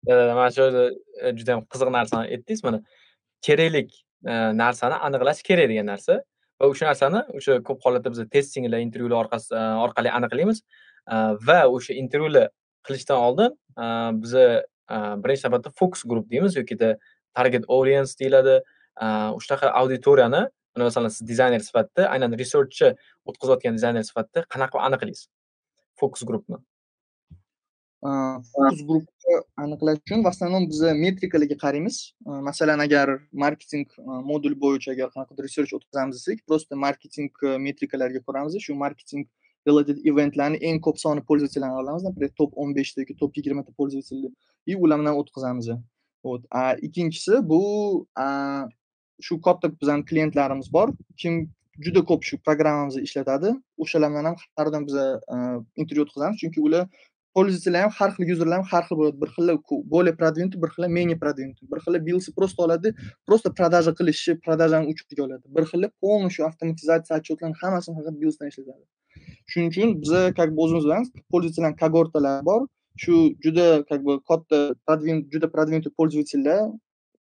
Э, 0.06 0.35
mana 0.35 0.50
shu 0.50 0.64
juda 1.38 1.50
yam 1.54 1.61
qiziq 1.73 1.88
narsani 1.99 2.25
aytdingiz 2.35 2.64
mana. 2.66 2.78
Keraklik 3.47 3.90
narsani 4.25 4.97
aniqlash 5.07 5.43
kerak 5.49 5.69
degan 5.73 5.87
narsa. 5.93 6.23
Va 6.61 6.69
o'sha 6.71 6.87
narsani 6.91 7.23
o'sha 7.38 7.59
ko'p 7.69 7.81
holatda 7.85 8.11
biz 8.14 8.21
testinglar 8.31 8.81
intervyular 8.87 9.26
orqali 9.87 10.11
aniqlaymiz. 10.19 10.62
Va 11.49 11.61
o'sha 11.76 11.95
intervyular 12.02 12.49
qilishdan 12.87 13.19
oldin 13.26 13.50
biza 14.23 14.47
birinchi 15.25 15.45
navbatda 15.47 15.71
fokus 15.81 16.02
grup 16.11 16.31
deymiz 16.31 16.57
yokida 16.57 16.97
target 17.35 17.64
audience 17.69 18.12
deyiladi. 18.21 18.61
Shunaqa 19.45 19.73
auditoriyani 19.81 20.43
masalan 20.76 21.09
siz 21.09 21.29
dizayner 21.29 21.61
sifatida 21.69 22.09
aynan 22.14 22.38
researchni 22.43 22.91
o'tkazayotgan 23.29 23.75
dizayner 23.79 24.05
sifatida 24.11 24.45
qanaqa 24.52 24.73
qilib 24.75 24.87
aniqlaysiz? 24.88 25.26
Fokus 26.00 26.23
grupni 26.29 26.57
fokus 28.02 28.80
guruhni 28.88 29.35
aniqlash 29.56 29.99
uchun 30.02 30.25
в 30.25 30.28
основном 30.32 30.66
biz 30.71 30.80
metrikalarga 31.04 31.56
qaraymiz. 31.64 31.97
Masalan 32.25 32.78
agar 32.87 33.09
marketing 33.32 33.87
modul 34.30 34.54
bo'yicha 34.64 34.90
agar 34.94 35.09
qanaqadir 35.14 35.42
research 35.49 35.73
o'tkazamiz 35.76 36.14
desak 36.18 36.38
просто 36.49 36.76
marketing 36.76 37.30
metrikalarga 37.66 38.21
ko'ramiz 38.26 38.52
shu 38.66 38.75
marketing 38.75 39.23
related 39.68 39.99
eventlarni 40.11 40.59
eng 40.68 40.78
ko'p 40.87 40.97
soni 41.04 41.23
пользовательlarni 41.28 41.76
olamiz 41.82 42.02
например 42.09 42.30
top 42.40 42.50
o'n 42.56 42.71
beshta 42.78 43.00
yoki 43.02 43.14
top 43.23 43.32
yigirmata 43.38 43.73
пользователь 43.78 44.30
и 44.66 44.75
ular 44.75 44.99
bilan 45.00 45.14
o'tkazamiz 45.21 45.68
вот. 46.25 46.42
Ikkinchisi 46.87 47.35
bu 47.50 47.62
shu 49.21 49.40
katta 49.47 49.66
bizani 49.80 50.04
klientlarimiz 50.04 50.73
bor. 50.73 50.88
Kim 51.16 51.35
juda 51.85 52.00
ko'p 52.11 52.23
shu 52.28 52.38
programmamizni 52.47 53.02
ishlatadi 53.06 53.49
o'shalar 53.82 54.11
bilan 54.11 54.25
ham 54.28 54.37
har 54.56 54.66
doim 54.73 54.85
biza 54.88 55.04
intervyu 55.76 56.02
o'tkazamiz. 56.06 56.37
Chunki 56.42 56.61
ular 56.61 56.88
pользовательlar 57.35 57.83
ham 57.83 57.93
har 57.99 58.11
xil 58.15 58.29
yuzerlar 58.33 58.59
ham 58.61 58.67
har 58.73 58.83
xil 58.89 58.97
bo'ladi. 59.01 59.21
Bir 59.23 59.31
xili 59.35 59.53
более 59.95 60.15
продвинутый 60.21 60.61
bir 60.62 60.71
xili 60.75 60.89
менее 60.89 61.17
продвинутый 61.25 61.69
bir 61.73 61.81
xili 61.85 61.99
billsi 62.07 62.35
просто 62.35 62.62
oladi 62.62 62.95
просто 63.27 63.51
продажа 63.51 63.93
qilishni 63.99 64.41
продажani 64.47 64.87
uchiga 64.93 65.23
oladi. 65.25 65.43
Bir 65.57 65.65
xili 65.71 65.91
полностью 66.01 66.47
avtomatizatsiya 66.47 67.19
отчетlarni 67.19 67.57
hammasini 67.62 67.97
faqat 67.99 68.15
bilsdan 68.21 68.49
ishlatadi. 68.49 68.85
Shuning 69.51 69.69
uchun 69.73 69.89
biza 70.03 70.21
как 70.35 70.49
бы 70.55 70.62
o'zimiz 70.65 70.85
bilamiz 70.85 71.09
пользовательlarni 71.33 71.77
когорталari 71.83 72.45
bor. 72.45 72.61
Shu 73.03 73.15
juda 73.45 73.85
как 73.91 74.01
бы 74.07 74.21
katta 74.31 74.59
juda 75.33 75.49
продвинутый 75.49 75.93
пользовательlar 75.99 76.61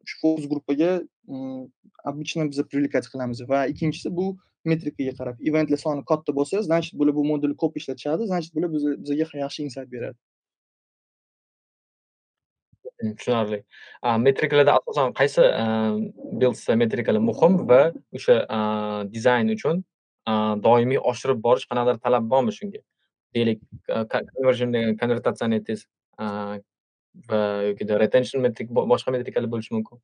shu 0.05 0.19
fokus 0.21 0.45
gruppaga 0.47 1.03
mm, 1.27 1.69
обычно 2.03 2.47
biza 2.47 2.63
привлекать 2.63 3.07
qilamiz 3.07 3.41
va 3.47 3.67
ikkinchisi 3.67 4.09
bu 4.09 4.37
metrikaga 4.65 5.13
qarab 5.19 5.35
eventlar 5.49 5.79
soni 5.85 6.03
katta 6.11 6.31
bo'lsa 6.39 6.61
значит 6.67 6.93
bular 6.99 7.15
bu 7.15 7.23
modulni 7.31 7.55
ko'p 7.61 7.73
ishlatishadi 7.79 8.27
значит 8.31 8.53
bular 8.55 8.69
bizga 8.73 9.25
yaxshi 9.45 9.63
insayt 9.67 9.89
beradi 9.95 10.17
tushunarli. 13.17 13.63
Metrikalarda 14.25 14.77
asosan 14.79 15.13
qaysi, 15.19 15.43
buildsda 16.39 16.75
metrikalar 16.77 17.21
muhim 17.29 17.53
va 17.69 17.81
o'sha, 18.17 18.35
dizayn 19.13 19.49
uchun, 19.55 19.83
doimiy 20.65 20.99
oshirib 21.11 21.41
borish 21.45 21.65
qanaqadir 21.69 22.01
talab 22.05 22.27
bormi 22.33 22.53
shunga? 22.57 22.81
Deylik, 23.35 23.59
konvertatsiyani 25.01 25.59
aytdingiz, 25.59 25.85
va 27.29 27.41
yokida 27.69 27.99
retention 28.03 28.45
metrik 28.45 28.69
bo 28.75 28.85
boshqa 28.93 29.15
metrikalar 29.15 29.49
bo'lishi 29.53 29.73
mumkin. 29.77 29.97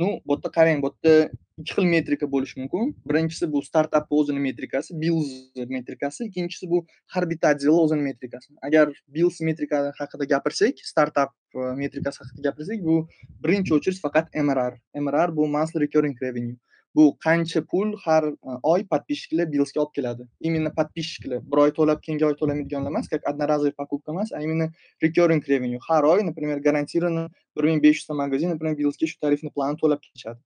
Ну, 0.00 0.08
bu 0.26 0.32
yerda 0.36 0.48
qarang, 0.56 0.78
bu 0.84 0.92
yerda 0.92 1.30
ikki 1.58 1.74
xil 1.74 1.86
metrika 1.90 2.26
bo'lishi 2.30 2.60
mumkin. 2.60 2.92
Birinchisi 3.10 3.48
bu 3.52 3.62
startapni 3.62 4.18
o'zini 4.20 4.40
metrikasi, 4.40 4.94
Bills 5.00 5.30
metrikasi, 5.76 6.28
ikkinchisi 6.28 6.70
bu 6.70 6.84
har 7.14 7.26
bitta 7.30 7.50
отделni 7.54 7.82
o'zini 7.84 8.06
metrikasi. 8.10 8.54
Agar 8.62 8.92
Bills 9.14 9.40
metrikasi 9.40 9.92
haqida 9.98 10.28
gapirsak, 10.34 10.80
startap 10.92 11.34
e, 11.54 11.58
metrikasi 11.82 12.22
haqida 12.22 12.48
gapirsak, 12.48 12.80
bu 12.88 12.96
birinchi 13.44 13.74
o'chirish 13.74 14.00
faqat 14.06 14.30
MRR. 14.46 14.78
MRR 15.04 15.36
bu 15.36 15.48
monthly 15.56 15.86
recurring 15.86 16.16
revenue. 16.22 16.56
Bu 16.96 17.04
qancha 17.24 17.60
pul 17.70 17.92
har 18.04 18.24
e, 18.30 18.58
oy 18.62 18.84
подписчикlar 18.92 19.50
Billsga 19.52 19.82
olib 19.82 19.94
keladi. 19.98 20.28
Именно 20.40 20.70
подписчикlar. 20.78 21.42
Bir 21.50 21.64
oy 21.64 21.74
to'lab, 21.78 22.04
keyingi 22.06 22.26
oy 22.28 22.36
to'lamaydiganlar 22.40 22.94
emas, 22.94 23.08
как 23.08 23.26
одноразовый 23.32 23.72
покупка 23.72 24.12
emas, 24.12 24.32
а 24.32 24.42
именно 24.42 24.70
recurring 25.02 25.42
revenue. 25.48 25.82
Har 25.88 26.04
oy, 26.04 26.22
например, 26.22 26.60
гарантированно 26.60 27.30
1500 27.56 27.94
yuzta 27.94 28.14
magazin, 28.14 28.54
например, 28.54 28.78
Billsga 28.78 29.10
shu 29.10 29.18
tarifni 29.20 29.50
planni 29.50 29.76
to'lab 29.82 30.00
ketishadi. 30.06 30.40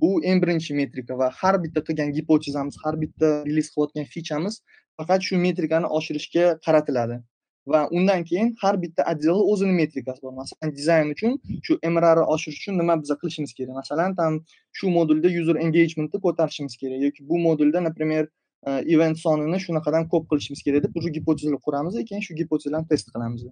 Bu 0.00 0.10
eng 0.24 0.42
birinchi 0.42 0.74
metrika 0.80 1.18
va 1.18 1.30
har 1.40 1.56
bitta 1.62 1.80
qilgan 1.86 2.12
gipotezamiz, 2.18 2.76
har 2.84 2.94
bitta 3.02 3.28
reliz 3.48 3.70
qilayotgan 3.72 4.06
fichamiz 4.14 4.60
faqat 4.98 5.20
shu 5.28 5.40
metrikani 5.46 5.86
oshirishga 5.98 6.44
qaratiladi. 6.66 7.22
va 7.66 7.88
undan 7.90 8.24
keyin 8.24 8.54
har 8.62 8.82
bitta 8.82 9.02
отделni 9.12 9.44
o'zini 9.52 9.72
metrikasi 9.72 10.22
bor. 10.22 10.32
Masalan, 10.32 10.74
dizayn 10.78 11.10
uchun 11.14 11.32
shu 11.66 11.78
mrni 11.94 12.24
oshirish 12.34 12.60
uchun 12.62 12.78
nima 12.80 12.94
biza 13.02 13.14
qilishimiz 13.22 13.52
kerak? 13.58 13.74
Masalan, 13.80 14.14
там 14.20 14.32
shu 14.78 14.90
modulda 14.98 15.28
user 15.40 15.56
engagementni 15.64 16.20
ko'tarishimiz 16.26 16.76
kerak 16.82 17.02
yoki 17.06 17.28
bu 17.30 17.38
modulda, 17.46 17.80
например, 17.88 18.28
e, 18.66 18.70
event 18.94 19.18
sonini 19.24 19.58
shunaqadan 19.66 20.08
ko'p 20.12 20.24
qilishimiz 20.30 20.62
kerak 20.66 20.82
deb 20.84 20.96
уже 20.98 21.10
gipotezalar 21.18 21.60
quramiz, 21.66 21.94
keyin 22.08 22.22
shu 22.26 22.34
gipotezalarni 22.40 22.88
test 22.92 23.06
qilamiz. 23.14 23.42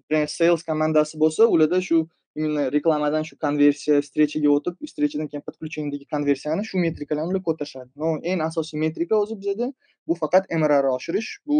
Например, 0.00 0.28
sales 0.38 0.62
komandasi 0.68 1.14
bo'lsa, 1.22 1.42
ularda 1.54 1.80
shu 1.88 1.96
именно 2.38 2.70
reklamadan 2.76 3.24
shu 3.28 3.36
konversiya, 3.44 4.00
встречаga 4.06 4.48
o'tib, 4.56 4.74
встречаdan 4.88 5.28
keyin 5.30 5.42
подключениедagi 5.48 6.06
konversiyani 6.14 6.64
shu 6.70 6.78
metrikalar 6.86 7.26
bilan 7.30 7.42
ko'tarishadi. 7.48 7.90
Но 8.02 8.08
eng 8.30 8.40
asosiy 8.48 8.78
metrika 8.84 9.14
o'zi 9.22 9.34
bizada 9.40 9.72
bu 10.06 10.14
faqat 10.22 10.44
MRR 10.60 10.86
oshirish. 10.96 11.30
Bu 11.48 11.58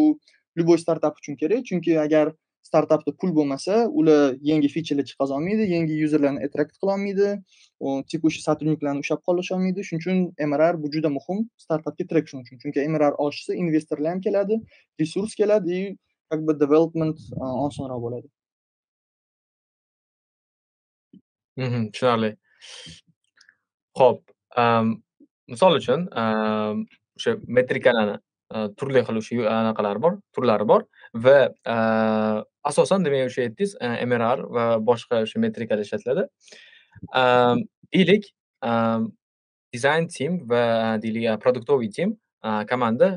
любой 0.58 0.78
startap 0.85 1.14
uchun 1.20 1.35
kerak. 1.40 1.64
Chunki 1.70 1.99
agar 2.06 2.32
startapda 2.68 3.12
pul 3.20 3.30
bo'lmasa, 3.38 3.75
ular 3.99 4.37
yangi 4.50 4.68
fichalar 4.76 5.04
chiqaza 5.11 5.35
olmaydi, 5.38 5.66
yangi 5.75 5.94
yuzerlarni 6.02 6.44
attract 6.47 6.75
qila 6.80 6.97
olmaydi, 6.97 7.28
tekushi 8.12 8.40
сотрудникlarni 8.49 9.04
ushlab 9.04 9.23
qolisha 9.28 9.56
olmaydi. 9.58 9.87
Shuning 9.88 10.02
uchun 10.04 10.50
MRR 10.50 10.75
bu 10.82 10.92
juda 10.94 11.11
muhim 11.18 11.47
startapga 11.64 12.04
traction 12.11 12.44
uchun. 12.44 12.62
Chunki 12.62 12.88
MRR 12.92 13.14
oshsa, 13.26 13.56
investorlar 13.64 14.11
ham 14.14 14.20
keladi, 14.26 14.61
resurs 15.00 15.35
keladi 15.40 15.73
и 15.80 15.97
как 16.30 16.40
бы 16.44 16.52
development 16.64 17.16
osonroq 17.66 18.00
bo'ladi. 18.06 18.28
Mhm, 21.58 21.90
tushunarli. 21.92 22.30
Xo'p, 23.98 24.20
misol 25.50 25.78
uchun, 25.80 26.06
o'sha 27.18 27.34
metrikalarni 27.58 28.18
turli 28.80 29.02
xil 29.08 29.18
o'sha 29.20 29.48
anaqalari 29.54 30.02
bor, 30.04 30.14
turlari 30.36 30.66
bor 30.70 30.84
va 31.26 31.38
asosan 32.70 33.04
demak 33.06 33.26
o'sha 33.30 33.46
aytdingiz, 33.48 33.74
MRR 34.10 34.44
va 34.56 34.66
boshqa 34.90 35.24
o'sha 35.26 35.42
metrikalar 35.44 35.82
ishlatiladi. 35.86 36.28
Deylik, 37.96 38.30
dizayn 39.74 40.08
tim 40.14 40.38
va 40.52 40.62
deylik 41.02 41.42
produktoviy 41.42 41.90
tim 41.98 42.14
komanda 42.70 43.09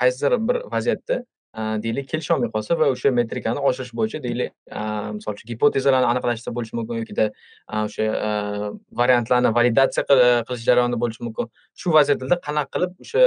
qaysidir 0.00 0.38
bir 0.48 0.62
vaziyatda 0.76 1.22
Э, 1.58 1.82
deylik 1.82 2.06
kelisholmay 2.10 2.50
qolsa 2.54 2.76
va 2.78 2.86
o'sha 2.94 3.10
metrikani 3.10 3.62
oshirish 3.68 3.90
bo'yicha 4.00 4.18
deylik, 4.26 4.52
e, 4.80 4.82
misol 5.16 5.34
uchun 5.34 5.48
gipotezalarni 5.50 6.06
aniqlashda 6.10 6.52
bo'lishi 6.58 6.76
mumkin 6.78 7.00
yokida 7.00 7.24
e, 7.30 7.80
o'sha 7.86 8.06
e, 8.28 8.28
variantlarni 9.00 9.50
validatsiya 9.56 10.04
qilish 10.10 10.62
jarayonida 10.68 11.00
bo'lishi 11.04 11.24
mumkin. 11.26 11.50
Shu 11.80 11.94
vaziyatlarda 11.96 12.38
qanaqa 12.46 12.70
qilib 12.76 12.92
o'sha 13.06 13.24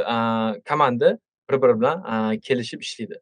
komanda 0.71 1.11
bir-biri 1.51 1.75
bilan 1.81 2.39
kelishib 2.47 2.87
ishlaydi? 2.87 3.19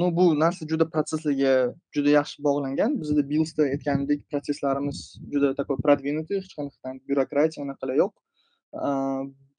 Ну, 0.00 0.10
bu 0.18 0.26
narsa 0.40 0.66
juda 0.72 0.88
protsesslarga 0.96 1.54
juda 1.98 2.16
yaxshi 2.16 2.42
bog'langan. 2.48 2.98
Bizda 3.04 3.22
Billsda 3.30 3.68
aytganimdek, 3.76 4.26
protsesslarimiz 4.34 4.98
juda 5.32 5.54
такой 5.60 5.78
продвинутый, 5.86 6.42
hech 6.42 6.58
qanaqadan 6.58 7.00
byurokratiya 7.06 7.64
anaqalar 7.68 8.02
yo'q. 8.02 8.12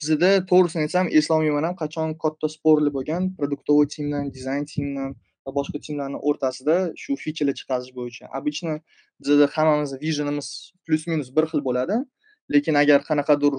Bizada 0.03 0.29
to'g'risini 0.51 0.81
aytsam 0.85 1.09
eslolmayman 1.19 1.63
ham 1.67 1.75
qachon 1.83 2.09
katta 2.23 2.47
sporli 2.55 2.91
bo'lgan? 2.97 3.29
Produktovoy 3.37 3.87
timdan 3.95 4.25
dizayn 4.37 4.65
timdan 4.73 5.15
va 5.45 5.51
boshqa 5.59 5.79
timlarni 5.85 6.19
o'rtasida 6.29 6.75
shu 7.01 7.15
fichalar 7.23 7.55
chiqarish 7.59 7.91
bo'yicha. 7.97 8.25
Обычно 8.39 8.73
bizada 9.21 9.45
hammamizni 9.55 9.97
visionimiz 10.05 10.47
plyus 10.85 11.03
minus 11.11 11.29
bir 11.35 11.45
xil 11.51 11.61
bo'ladi. 11.67 11.95
Lekin 12.53 12.75
agar 12.83 12.99
qanaqadir 13.09 13.53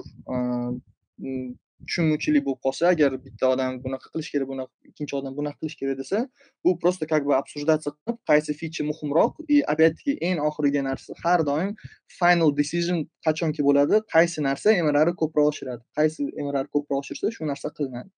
tushunmovchilik 1.87 2.43
bo'lib 2.47 2.59
qolsa 2.65 2.87
agar 2.93 3.15
bitta 3.25 3.49
odam 3.53 3.79
bunaqa 3.85 4.11
qilish 4.13 4.29
kerak 4.33 4.47
bunaqa 4.51 4.89
ikkinchi 4.89 5.15
odam 5.19 5.33
bunaqa 5.39 5.57
qilish 5.61 5.77
kerak 5.81 5.97
desa 6.01 6.17
bu 6.63 6.77
просто 6.81 7.07
как 7.13 7.23
бы 7.27 7.33
обсуждаться 7.41 7.89
qilib 7.95 8.17
qaysi 8.29 8.51
fichi 8.61 8.81
muhimroq 8.91 9.33
и 9.47 9.61
опять 9.73 9.95
таки 9.99 10.17
eng 10.27 10.39
oxirgi 10.49 10.81
narsa 10.89 11.11
har 11.23 11.39
doim 11.49 11.71
final 12.19 12.49
decision 12.59 12.97
qachonki 13.25 13.61
bo'ladi 13.67 13.95
qaysi 14.15 14.39
narsa 14.49 14.67
mrr 14.87 15.09
ko'proq 15.21 15.45
oshiradi 15.51 15.83
qaysi 15.97 16.21
mrr 16.45 16.65
ko'proq 16.73 16.97
oshirsa 17.03 17.25
shu 17.35 17.43
narsa 17.51 17.67
qilinadi. 17.77 18.09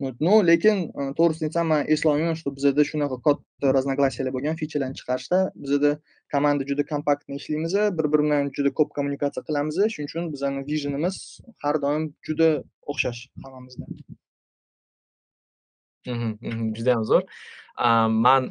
Ну 0.00 0.34
lekin 0.50 0.76
to'g'risini 1.18 1.46
aytsam 1.48 1.66
man 1.72 1.80
eslolmayman 1.94 2.36
что 2.40 2.50
bizada 2.56 2.82
shunaqa 2.90 3.16
katta 3.26 3.66
разногласиялар 3.76 4.32
bo'lgan 4.36 4.56
fichalarni 4.60 4.96
chiqarishda 5.00 5.38
bizada 5.62 5.90
komanda 6.32 6.62
juda 6.70 6.82
kompaktni 6.92 7.34
ishlaymiz 7.40 7.74
bir 7.98 8.06
biri 8.12 8.22
bilan 8.26 8.50
juda 8.56 8.70
ko'p 8.78 8.90
kommunikatsiya 8.96 9.42
qilamiz 9.48 9.76
shuning 9.94 10.08
uchun 10.10 10.24
bizani 10.34 10.60
visionimiz 10.70 11.16
har 11.64 11.74
doim 11.84 12.04
juda 12.26 12.48
o'xshash 12.90 13.20
hammamizda 13.44 13.84
judayam 16.78 17.04
zo'r 17.10 17.24
man 18.26 18.42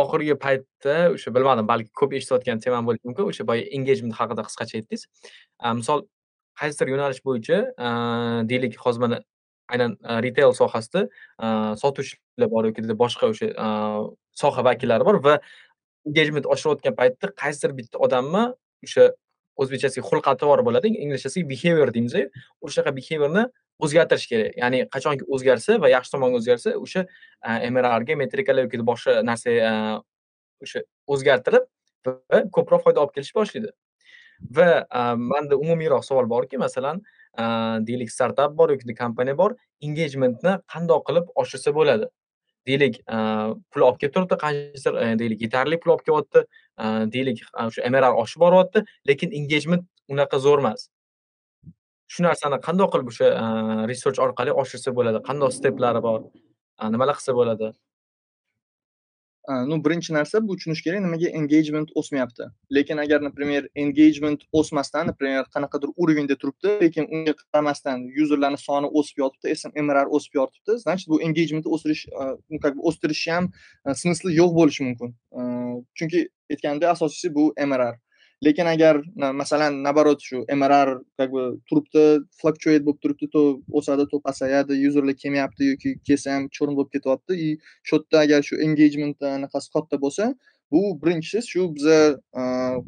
oxirgi 0.00 0.34
paytda 0.44 0.96
o'sha 1.14 1.34
bilmadim 1.36 1.68
balki 1.72 1.90
ko'p 2.00 2.12
eshitayotgan 2.18 2.58
temam 2.64 2.86
bo'lishi 2.88 3.04
mumkin. 3.08 3.24
O'sha 3.30 3.44
boya 3.50 3.64
engagement 3.78 4.14
haqida 4.20 4.42
qisqacha 4.48 4.74
aytdingiz. 4.78 5.02
Misol 5.80 6.04
qaysidir 6.60 6.92
yo'nalish 6.94 7.20
bo'yicha 7.28 7.58
э, 7.86 7.88
deylik 8.50 8.76
hozir 8.84 9.00
mana 9.04 9.18
aynan 9.72 9.96
e, 10.02 10.20
retail 10.26 10.54
sohasida 10.60 11.06
e, 11.44 11.46
sotuvchilar 11.82 12.50
bor 12.54 12.68
yoki 12.68 12.84
boshqa 13.04 13.30
o'sha 13.32 13.50
e, 13.66 13.66
soha 14.42 14.64
vakillari 14.68 15.04
bor 15.08 15.20
va 15.26 15.34
engagement 16.08 16.46
oshirayotgan 16.54 16.96
paytda 17.00 17.32
qaysidir 17.42 17.76
bitta 17.78 18.00
odamni 18.06 18.46
o'sha 18.86 19.10
o'zbekchasiga 19.62 20.06
xulq 20.10 20.30
atvor 20.34 20.64
bo'ladi 20.66 20.94
inglizchasiga 21.04 21.48
behavior 21.52 21.92
deymiz 21.96 22.16
o'shaqa 22.66 22.94
behaviorni 22.98 23.44
o'zgartirish 23.84 24.26
kerak. 24.30 24.56
Ya'ni 24.62 24.84
qachonki 24.94 25.26
o'zgarsa 25.34 25.78
va 25.82 25.90
yaxshi 25.90 26.14
tomonga 26.14 26.40
o'zgarsa 26.40 26.74
o'sha 26.84 27.06
mrrga 27.76 28.18
metrikalar 28.22 28.66
yoki 28.66 28.82
boshqa 28.90 29.22
narsa 29.30 29.54
o'sha 30.64 30.84
o'zgartirib 31.16 31.64
va 32.06 32.44
ko'proq 32.56 32.84
foyda 32.86 33.02
olib 33.04 33.14
kelishni 33.16 33.38
boshlaydi 33.40 33.72
va 34.58 34.68
manda 35.16 35.58
umumiyroq 35.64 36.04
savol 36.10 36.28
borki 36.34 36.60
masalan 36.66 37.02
deylik 37.38 38.10
startap 38.12 38.56
bor 38.58 38.70
yoki 38.70 38.94
kompaniya 38.94 39.38
bor 39.38 39.56
engagementni 39.82 40.58
qandoq 40.74 41.06
qilib 41.08 41.32
oshirsa 41.42 41.74
bo'ladi? 41.78 42.10
Deylik 42.66 43.00
pul 43.06 43.86
olib 43.86 43.98
kelib 44.00 44.14
turibdi 44.14 44.38
qanchadir 44.44 45.00
e, 45.02 45.06
deylik 45.20 45.42
yetarli 45.46 45.80
pul 45.80 45.94
olib 45.94 46.04
kelyapti 46.06 46.44
deylik 47.16 47.42
o'sha 47.66 47.90
mrr 47.90 48.20
oshib 48.22 48.44
boryapti 48.44 48.84
lekin 49.10 49.34
engagement 49.40 49.84
unaqa 50.08 50.40
zo'r 50.46 50.64
emas. 50.64 50.88
Shu 52.12 52.24
narsani 52.26 52.60
qandoq 52.68 52.92
qilib 52.94 53.10
o'sha 53.12 53.30
research 53.90 54.22
orqali 54.26 54.54
oshirsa 54.64 54.94
bo'ladi? 54.98 55.22
Qandoq 55.28 55.52
steplari 55.58 56.02
bor? 56.08 56.20
Nimalar 56.94 57.18
qilsa 57.20 57.36
bo'ladi? 57.40 57.72
Ну 59.48 59.84
birinchi 59.84 60.12
narsa 60.12 60.40
bu 60.48 60.56
tushunish 60.56 60.82
kerak 60.82 61.00
nimaga 61.00 61.28
engagement 61.28 61.90
o'smayapti 61.94 62.44
lekin 62.76 62.96
agar 62.96 63.20
например 63.20 63.68
engagement 63.74 64.40
o'smasdan 64.52 65.06
например 65.06 65.44
qanaqadir 65.54 65.90
уровеньda 65.96 66.36
turibdi 66.36 66.68
lekin 66.84 67.04
unga 67.14 67.34
qaramasdan 67.40 68.06
yuzerlarni 68.18 68.58
soni 68.58 68.88
o'sib 69.00 69.18
yotibdi 69.22 69.82
mrr 69.88 70.06
o'sib 70.16 70.38
yotibdi 70.40 70.78
значит 70.84 71.08
bu 71.08 71.20
engagementni 71.26 71.70
o'sirish 71.76 72.06
как 72.62 72.72
бы 72.76 72.82
o'stirishni 72.88 73.32
ham 73.36 73.50
смыслi 74.02 74.34
yo'q 74.40 74.56
bo'lishi 74.60 74.82
mumkin 74.88 75.14
chunki 75.98 76.28
aytganimdek 76.50 76.88
asosiysi 76.94 77.34
bu 77.34 77.44
mrr 77.70 77.94
lekin 78.42 78.66
agar 78.66 79.02
masalan 79.16 79.82
наоборот 79.82 80.20
shu 80.20 80.44
mrr 80.48 80.88
как 81.18 81.30
бы 81.30 81.60
turibdi 81.68 82.24
fluctuate 82.40 82.84
bo'lib 82.86 82.98
turibdi 83.02 83.26
то 83.34 83.42
o'sadi 83.78 84.04
то 84.10 84.20
pasayadi 84.20 84.72
userlar 84.88 85.14
kelmayapti 85.22 85.62
yoki 85.70 85.90
kelsa 86.06 86.34
ham 86.34 86.48
cho'rin 86.56 86.74
bo'lib 86.78 86.90
ketyapti 86.94 87.32
и 87.46 87.48
shu 87.82 87.94
yerda 87.96 88.16
agar 88.24 88.40
shu 88.48 88.54
engagement 88.66 89.18
anaqasi 89.36 89.68
katta 89.74 89.96
bo'lsa 90.04 90.34
bu 90.72 90.82
birinchisi 91.02 91.42
shu 91.52 91.62
biza 91.76 91.98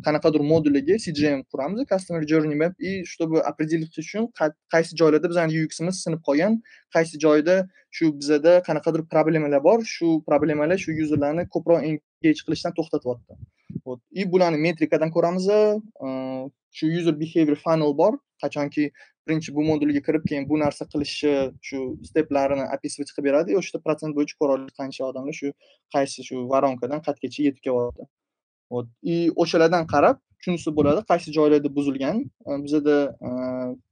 qanaqadir 0.06 0.42
moduliga 0.52 0.96
cgm 1.04 1.40
quramiz 1.52 1.80
customer 1.92 2.22
journey 2.30 2.56
map 2.62 2.74
и 2.88 3.04
чтобы 3.12 3.36
определить 3.50 3.98
uchun 4.02 4.22
qaysi 4.74 4.92
joylarda 5.00 5.28
bizani 5.32 5.64
uximiz 5.66 5.96
sinib 6.04 6.20
qolgan 6.28 6.52
qaysi 6.94 7.14
joyda 7.24 7.56
shu 7.96 8.04
bizada 8.20 8.52
qanaqadir 8.68 9.02
problemalar 9.12 9.60
bor 9.68 9.78
shu 9.94 10.08
problemalar 10.28 10.78
shu 10.84 10.90
yuzerlarni 11.00 11.44
ko'proq 11.54 11.78
engage 11.90 12.40
qilishdan 12.46 12.72
to'xtatyapti. 12.78 13.32
Вот. 13.84 14.00
И 14.10 14.24
bularni 14.24 14.58
metrikadan 14.58 15.10
ko'ramiz 15.10 15.46
shu 16.76 16.86
user 16.98 17.14
behavior 17.20 17.56
funnel 17.64 17.92
bor 18.00 18.12
qachonki 18.42 18.90
birinchi 19.26 19.54
bu 19.56 19.62
modulga 19.70 20.00
kirib 20.06 20.24
keyin 20.28 20.48
bu 20.50 20.58
narsa 20.64 20.84
qilishi 20.92 21.32
shu 21.68 21.78
steplarini 22.08 22.64
описывать 22.76 23.10
qilib 23.14 23.26
beradi 23.28 23.52
и 23.52 23.56
o'sha 23.60 23.78
protsent 23.84 24.12
bo'yicha 24.16 24.36
ko'ra 24.40 24.52
oladi 24.56 24.72
qancha 24.80 25.02
odamlar 25.10 25.34
shu 25.40 25.48
qaysi 25.94 26.18
shu 26.28 26.36
воронкадан 26.52 27.00
qayergacha 27.06 27.40
yetib 27.48 27.62
kelyapti 27.66 28.04
вот. 28.70 28.86
И 29.02 29.30
o'shalardan 29.42 29.84
qarab 29.94 30.16
tushunsa 30.38 30.70
bo'ladi 30.78 31.00
qaysi 31.10 31.32
joylarda 31.38 31.70
buzilgan 31.76 32.16
bizada 32.64 32.96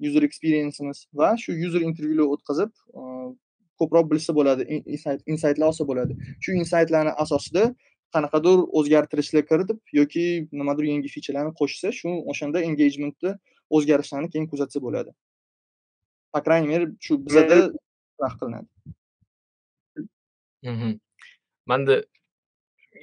user 0.08 0.22
experienceimiz 0.28 0.98
va 1.20 1.28
shu 1.42 1.52
user 1.66 1.80
intervyular 1.88 2.26
o'tkazib 2.34 2.70
ko'proq 3.80 4.06
bilsa 4.12 4.30
bo'ladi 4.38 4.62
insaytlar 5.32 5.66
olsa 5.70 5.84
bo'ladi 5.90 6.12
shu 6.44 6.50
insaytlarni 6.62 7.12
asosida 7.24 7.62
qanaqadir 8.14 8.58
o'zgartirishlar 8.78 9.44
kiritib 9.50 9.78
yoki 10.00 10.24
nimadir 10.60 10.84
yangi 10.92 11.08
fichalarni 11.16 11.52
qo'shsa 11.60 11.92
shu 11.98 12.10
o'shanda 12.30 12.58
engagementni 12.68 13.30
o'zgarishlarni 13.76 14.28
keyin 14.32 14.46
kuzatsa 14.52 14.78
bo'ladi. 14.86 15.10
По 16.32 16.40
крайней 16.42 16.68
мере 16.68 16.84
shu 17.00 17.12
bizada 17.26 17.72
qilinadi. 18.40 18.68
Manda 21.66 22.04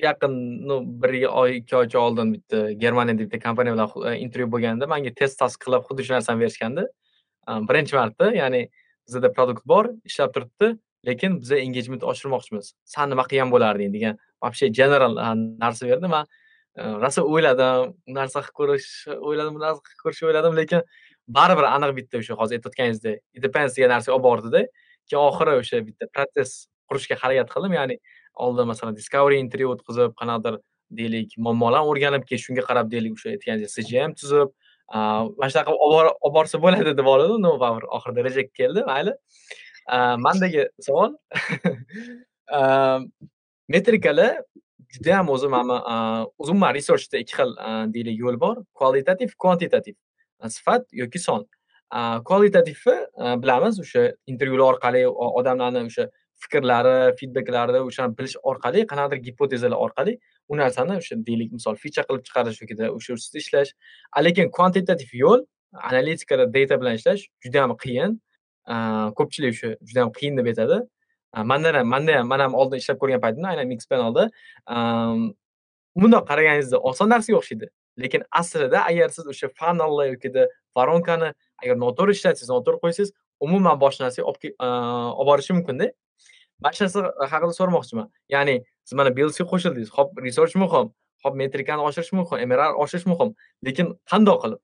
yaqin 0.07 0.33
ну 0.67 0.75
bir 1.01 1.13
oy 1.41 1.57
ikki 1.57 1.75
oycha 1.75 1.99
oldin 1.99 2.33
bitta 2.33 2.71
germaniyada 2.83 3.23
bitta 3.25 3.39
kompaniya 3.39 3.73
bilan 3.75 4.17
intervyu 4.25 4.51
bo'lganda 4.53 4.87
manga 4.93 5.11
test 5.19 5.39
task 5.39 5.57
qilib 5.65 5.83
xuddi 5.87 6.01
shu 6.07 6.13
narsani 6.13 6.39
berishgandi. 6.43 6.83
Birinchi 7.69 7.95
marta 7.95 8.25
ya'ni 8.41 8.61
bizada 9.07 9.33
produkt 9.35 9.63
bor 9.65 9.85
ishlab 10.09 10.33
turibdi 10.35 10.67
lekin 11.07 11.39
biza 11.41 11.55
engagement 11.67 12.03
oshirmoqchimiz. 12.11 12.65
San 12.85 13.09
nima 13.09 13.23
qilgan 13.29 13.49
bo'larding 13.53 13.91
degan 13.95 14.17
вообще 14.41 14.69
general 14.79 15.13
narsa 15.63 15.83
berdi 15.89 16.07
man 16.15 16.25
rosa 17.03 17.21
o'yladim 17.21 17.93
u 18.07 18.13
narsa 18.19 18.39
qilib 18.41 18.55
ko'rish 18.59 18.89
o'yladim 19.27 19.53
bu 19.57 19.61
narsa 19.65 19.81
qilib 19.85 20.01
ko'rish 20.03 20.21
o'yladim 20.27 20.53
lekin 20.59 20.81
baribir 21.37 21.65
aniq 21.75 21.91
bitta 21.99 22.15
o'sha 22.21 22.33
hozir 22.41 22.55
aytayotganingizdek 22.57 23.17
it 23.37 23.43
degan 23.43 23.89
narsaga 23.95 24.15
olib 24.17 24.25
bordida 24.29 24.61
keyin 25.07 25.21
oxiri 25.29 25.53
o'sha 25.61 25.77
bitta 25.87 26.05
protsess 26.15 26.51
qurishga 26.89 27.15
harakat 27.23 27.47
qildim 27.53 27.73
ya'ni 27.79 27.95
oldin 28.45 28.67
masalan 28.71 28.95
discovery 28.99 29.37
intervyu 29.45 29.67
o'tkazib 29.75 30.15
qanaqadir 30.21 30.55
deylik 30.99 31.37
muammolarni 31.45 31.91
o'rganib 31.91 32.23
keyin 32.29 32.43
shunga 32.45 32.63
qarab 32.69 32.91
deylik 32.93 33.13
o'sha 33.17 33.33
aytganingizdek 33.35 33.87
cgm 33.89 34.15
tuzib 34.21 34.49
mana 35.39 35.49
shunaqa 35.51 35.71
qilib 35.71 35.83
olib 35.99 36.33
borsa 36.37 36.61
bo'ladi 36.65 36.95
deb 36.99 37.11
oldim 37.13 37.37
но 37.45 37.51
baribir 37.63 37.85
oxirida 37.97 38.25
reject 38.27 38.51
keldi 38.59 38.85
mayli 38.91 39.13
mandagi 40.25 40.67
savol 40.87 41.11
metrikalar 43.73 44.33
judayam 44.93 45.29
o'zi 45.35 45.47
mana 45.47 45.77
umuman 46.37 46.73
researchda 46.77 47.17
ikki 47.23 47.35
xil 47.39 47.51
deylik 47.95 48.17
yo'l 48.23 48.39
bor. 48.39 48.55
Kvalitativ 48.79 49.29
kvantitativ 49.41 49.95
sifat 50.55 50.87
yoki 51.01 51.19
son. 51.19 51.45
Kvalitativni 52.27 52.97
bilamiz 53.43 53.79
o'sha 53.83 54.03
intervyular 54.31 54.73
orqali 54.73 55.05
odamlarni 55.39 55.85
o'sha 55.89 56.07
fikrlari 56.43 57.15
feedbacklari 57.19 57.79
o'shani 57.87 58.17
bilish 58.17 58.35
orqali 58.51 58.85
qanaqadir 58.91 59.23
gipotezalar 59.27 59.77
orqali 59.85 60.13
u 60.51 60.57
narsani 60.61 60.97
o'sha 61.01 61.15
deylik 61.27 61.51
misol 61.57 61.75
ficha 61.83 62.03
qilib 62.07 62.23
chiqarish 62.27 62.61
yokida 62.63 62.91
o'sha 62.97 63.17
ustida 63.17 63.43
ishlash. 63.43 63.71
Lekin 64.27 64.47
kvantitativ 64.57 65.11
yo'l 65.23 65.45
analitikada 65.89 66.45
data 66.55 66.81
bilan 66.81 66.97
ishlash 66.99 67.27
juda 67.43 67.57
yam 67.63 67.75
qiyin 67.83 68.17
ko'pchilik 69.19 69.53
o'sha 69.55 69.69
juda 69.87 69.99
yam 70.03 70.11
qiyin 70.17 70.39
deb 70.39 70.51
aytadi. 70.53 70.77
Manda 71.33 71.73
ham 71.73 71.87
manda 71.87 72.17
ham 72.17 72.27
man 72.27 72.39
ham 72.39 72.53
oldin 72.55 72.77
ishlab 72.81 72.97
ko'rgan 73.01 73.21
paytimda 73.23 73.47
aynan 73.53 73.67
mix 73.67 73.87
panelda 73.91 74.23
bundoq 76.01 76.23
qaraganingizda 76.29 76.77
oson 76.89 77.09
narsaga 77.13 77.37
o'xshaydi. 77.41 77.67
Lekin 78.01 78.21
aslida 78.39 78.79
agar 78.89 79.09
siz 79.15 79.25
o'sha 79.33 79.47
funnelni 79.59 80.05
yokida 80.13 80.47
voronkani 80.77 81.33
agar 81.63 81.75
noto'g'ri 81.83 82.11
ishlatsangiz 82.17 82.49
noto'g'ri 82.55 82.79
qo'ysangiz 82.83 83.11
umuman 83.45 83.75
boshqa 83.83 84.01
narsaga 84.05 84.25
olib 84.31 84.43
borishi 85.29 85.53
mumkinda 85.57 85.91
mana 86.63 86.73
shu 86.77 86.83
narsa 86.85 86.99
haqida 87.31 87.53
so'ramoqchiman. 87.59 88.07
Ya'ni 88.35 88.55
siz 88.87 88.93
mana 88.99 89.11
belsga 89.19 89.43
qo'shildingiz. 89.51 89.89
Hop 89.97 90.09
research 90.25 90.55
muhim 90.63 90.91
hop 91.23 91.33
metrikani 91.41 91.81
oshirish 91.87 92.11
muhim 92.17 92.37
mrr 92.49 92.73
oshirish 92.83 93.07
muhim. 93.11 93.29
Lekin 93.65 93.87
qandoq 94.11 94.37
qilib 94.43 94.59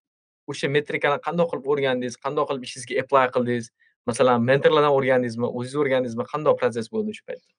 o'sha 0.52 0.68
metrikani 0.78 1.18
qandoq 1.28 1.48
qilib 1.52 1.66
o'rgandingiz 1.72 2.16
qandoq 2.26 2.46
qilib 2.50 2.64
ishingizga 2.68 2.94
apply 3.04 3.26
qildingiz? 3.36 3.66
Masalan 4.10 4.44
mentorlardan 4.50 4.98
o'rgandingizmi 4.98 5.48
o'zingiz 5.48 5.80
o'rgandingizmi 5.84 6.26
qandoq 6.34 6.60
protsess 6.62 6.94
bo'ldi 6.94 7.16
o'sha 7.16 7.26
paytda? 7.30 7.50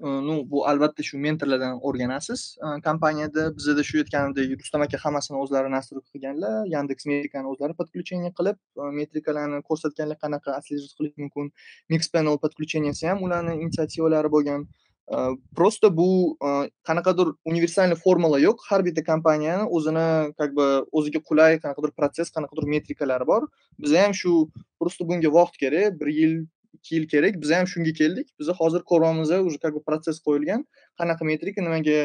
Ну 0.00 0.34
bu 0.50 0.62
albatta 0.70 1.02
shu 1.08 1.18
mentorlardan 1.24 1.80
o'rganasiz. 1.88 2.40
Kompaniyada 2.86 3.42
bizada 3.56 3.82
shu 3.88 3.98
aytganimdek 4.02 4.54
rustam 4.62 4.84
aka 4.86 5.00
hammasini 5.04 5.36
o'zlari 5.42 5.72
nastroy 5.76 6.02
qilganlar 6.12 6.54
yandeks 6.74 7.08
metrikani 7.10 7.50
o'zlari 7.52 7.76
подключение 7.80 8.32
qilib 8.38 8.56
metrikalarni 9.00 9.60
ko'rsatganlar 9.70 10.18
qanaqa 10.24 10.54
отслеживать 10.58 10.94
qilish 11.00 11.16
mumkin 11.24 11.50
mix 11.94 12.08
panel 12.14 12.40
подключенияsi 12.44 13.10
ham 13.10 13.26
ularni 13.26 13.58
inisiativalari 13.64 14.32
bo'lgan. 14.36 14.64
Просто 15.56 15.90
bu 15.96 16.36
qanaqadir 16.86 17.32
universalniy 17.44 17.98
formula 18.04 18.38
yo'q 18.38 18.62
har 18.68 18.84
bitta 18.86 19.02
kompaniyani 19.04 19.66
o'zini 19.78 20.06
как 20.38 20.54
бы 20.58 20.66
o'ziga 20.92 21.20
qulay 21.30 21.58
qanaqadir 21.64 21.92
protsess 21.98 22.30
qanaqadir 22.36 22.70
metrikalari 22.74 23.26
bor 23.32 23.42
biza 23.78 24.04
ham 24.04 24.14
shu 24.22 24.32
просто 24.80 25.08
bunga 25.08 25.30
vaqt 25.38 25.58
kerak 25.62 26.00
bir 26.00 26.08
yil 26.20 26.34
ikki 26.76 26.94
yil 26.96 27.06
kerak 27.08 27.40
biza 27.42 27.58
ham 27.58 27.66
shunga 27.72 27.92
keldik 28.00 28.28
biza 28.40 28.52
hozir 28.60 28.82
ko'ryapmiz 28.90 29.30
уже 29.48 29.58
как 29.58 29.74
бы 29.74 29.82
protsess 29.88 30.22
qo'yilgan 30.26 30.64
qanaqa 31.00 31.24
metrika 31.30 31.60
nimaga 31.66 31.98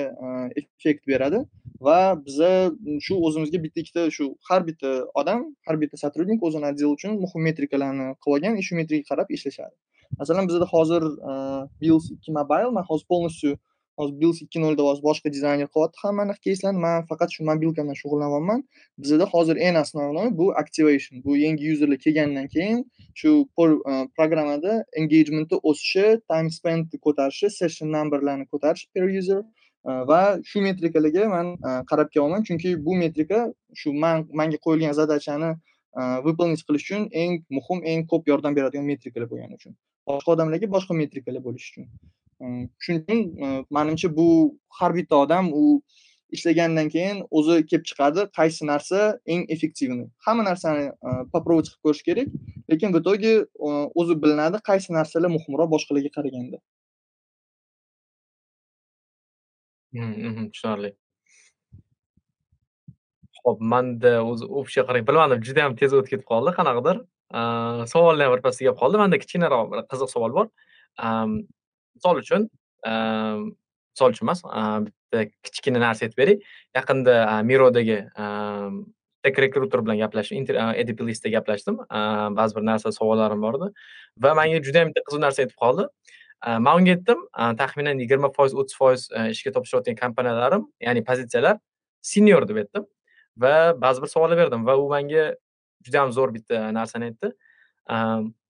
effekt 0.61 1.07
beradi 1.11 1.39
va 1.87 1.99
biza 2.27 2.51
shu 3.05 3.13
o'zimizga 3.27 3.59
bitta 3.65 3.79
ikkita 3.83 4.09
shu 4.17 4.25
har 4.49 4.61
bitta 4.69 4.91
odam 5.21 5.39
har 5.67 5.75
bitta 5.81 5.97
сотрудник 6.03 6.39
o'zini 6.47 6.65
отдел 6.71 6.89
uchun 6.97 7.11
muhim 7.25 7.41
metrikalarni 7.49 8.07
qilib 8.23 8.35
olgan 8.37 8.57
и 8.59 8.63
shu 8.67 8.73
metrikaga 8.81 9.09
qarab 9.11 9.27
ishlashadi 9.37 9.75
masalan 10.19 10.47
bizada 10.47 10.65
hozir 10.65 11.03
e, 11.31 11.33
bills 11.81 12.11
ikki 12.11 12.31
mobile 12.31 12.71
man 12.71 12.83
hozir 12.89 13.05
полностью 13.07 13.57
hozir 13.97 14.19
bills 14.21 14.41
ikki 14.41 14.61
nolda 14.61 14.83
hozir 14.83 15.03
boshqa 15.03 15.31
dizayner 15.33 15.67
qilyapti. 15.73 15.97
Hammani 16.03 16.33
keyslarni 16.45 16.79
man 16.85 17.05
faqat 17.09 17.29
shu 17.35 17.43
mobilka 17.51 17.81
bilan 17.83 17.97
shug'ullanyapman 18.01 18.63
bizada 19.03 19.25
hozir 19.33 19.55
eng 19.67 19.75
основной 19.83 20.27
bu 20.39 20.45
activation 20.61 21.23
bu 21.25 21.37
yangi 21.37 21.63
yuzerlar 21.71 21.99
kelgandan 22.05 22.47
keyin 22.55 22.79
shu 23.19 23.29
e, 23.91 23.93
programmada 24.17 24.73
engagementni 24.99 25.57
o'sishi 25.69 26.07
time 26.31 26.49
spentni 26.57 26.97
ko'tarishi 27.05 27.49
session 27.59 27.87
numberlarni 27.97 28.45
ko'tarish 28.53 28.85
per 28.93 29.03
user 29.19 29.41
e, 29.89 29.91
va 30.09 30.21
shu 30.49 30.57
metrikalarga 30.67 31.29
man 31.35 31.47
qarab 31.91 32.07
kelyapman. 32.13 32.41
Chunki 32.47 32.69
bu 32.85 32.93
metrika 33.03 33.39
shu 33.79 33.89
man 34.03 34.17
manga 34.39 34.57
qo'yilgan 34.65 34.93
zadachani 35.01 35.51
выполнить 35.95 36.63
qilish 36.67 36.85
uchun 36.85 37.09
eng 37.11 37.45
muhim 37.49 37.83
eng 37.83 38.05
ko'p 38.11 38.27
yordam 38.27 38.55
beradigan 38.55 38.85
metrikalar 38.85 39.29
bo'lgani 39.31 39.55
uchun. 39.55 39.75
Boshqa 40.09 40.35
odamlarga 40.35 40.67
boshqa 40.75 40.97
metrikalar 41.01 41.43
bo'lishi 41.47 41.71
uchun. 41.71 41.85
Ehm, 42.41 42.63
Shuning 42.83 43.03
uchun 43.05 43.19
e, 43.43 43.65
manimcha 43.77 44.09
bu 44.17 44.27
har 44.79 44.91
bitta 44.97 45.15
odam 45.25 45.51
u 45.53 45.81
ishlagandan 46.35 46.89
keyin 46.95 47.17
o'zi 47.39 47.55
kelib 47.69 47.85
chiqadi 47.89 48.27
qaysi 48.37 48.67
narsa 48.71 48.99
eng 49.33 49.43
effektivniy 49.55 50.07
hamma 50.25 50.43
narsani 50.49 50.85
e, 51.07 51.09
попробовать 51.33 51.69
qilib 51.71 51.83
ko'rish 51.85 52.03
kerak 52.07 52.27
lekin 52.71 52.93
в 52.95 52.99
итоге 53.01 53.33
e, 53.67 53.69
o'zi 54.01 54.21
bilinadi 54.23 54.57
qaysi 54.69 54.89
narsalar 54.99 55.29
muhimroq 55.37 55.69
boshqalarga 55.75 56.11
qaraganda. 56.17 56.57
Hmm, 59.95 60.15
mhm, 60.27 60.45
tushunarli. 60.51 60.91
Ho'p 63.45 63.59
manda 63.73 64.11
o'zi 64.31 64.45
общий 64.59 64.83
qarang 64.87 65.05
bilmadim 65.09 65.43
juda 65.47 65.59
yam 65.65 65.75
tez 65.81 65.93
o'tib 65.97 66.09
ketib 66.13 66.27
qoldi 66.31 66.51
qanaqadir. 66.59 66.97
Savollar 67.35 68.31
bir 68.31 68.37
birpasda 68.37 68.65
kelib 68.65 68.79
qoldi. 68.81 68.97
Manda 69.03 69.19
kichkinaroq 69.19 69.71
bir 69.71 69.85
qiziq 69.91 70.09
savol 70.15 70.33
bor. 70.37 70.47
Misol 71.95 72.21
uchun 72.23 72.49
misol 72.85 74.15
uchun 74.15 74.27
emas 74.27 74.43
bitta 74.87 75.25
kichkina 75.43 75.81
narsa 75.85 76.05
aytib 76.05 76.17
beray. 76.21 76.37
Yaqinda 76.77 77.15
mirodagi 77.49 77.99
tech 79.25 79.39
rekruter 79.43 79.81
bilan 79.85 79.97
gaplashdim 80.03 80.45
edplsda 80.81 81.29
gaplashdim. 81.37 81.77
Ba'zi 82.39 82.55
bir 82.55 82.65
narsa 82.71 82.91
savollarim 82.99 83.41
bor 83.41 83.59
edi 83.59 83.71
va 84.23 84.33
manga 84.41 84.63
juda 84.67 84.83
ham 84.83 84.93
bitta 84.93 85.05
qiziq 85.07 85.21
narsa 85.27 85.45
aytib 85.45 85.59
qoldi. 85.63 85.87
Man 86.45 86.81
unga 86.81 86.91
aytdim 86.95 87.21
taxminan 87.61 87.97
yigirma 88.03 88.29
foiz 88.37 88.53
o'ttiz 88.53 88.75
foiz 88.81 89.07
ishga 89.35 89.51
topshirayotgan 89.55 89.95
kompaniyalarim 90.03 90.67
ya'ni 90.87 91.01
pozitsiyalar 91.09 91.55
senior 92.01 92.47
deb 92.47 92.57
aytdim. 92.63 92.83
Va 93.43 93.55
ba'zi 93.85 94.03
bir 94.03 94.09
savollar 94.15 94.37
berdim 94.37 94.65
va 94.67 94.75
u 94.77 94.85
menga 94.91 95.23
judayam 95.85 96.11
zo'r 96.17 96.33
bitta 96.35 96.71
narsani 96.75 97.11
aytdi. 97.11 97.31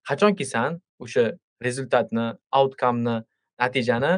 Qachonki 0.09 0.45
san 0.45 0.79
o'sha 0.99 1.25
rezultatni, 1.63 2.27
outcome'ni, 2.59 3.17
natijani 3.59 4.13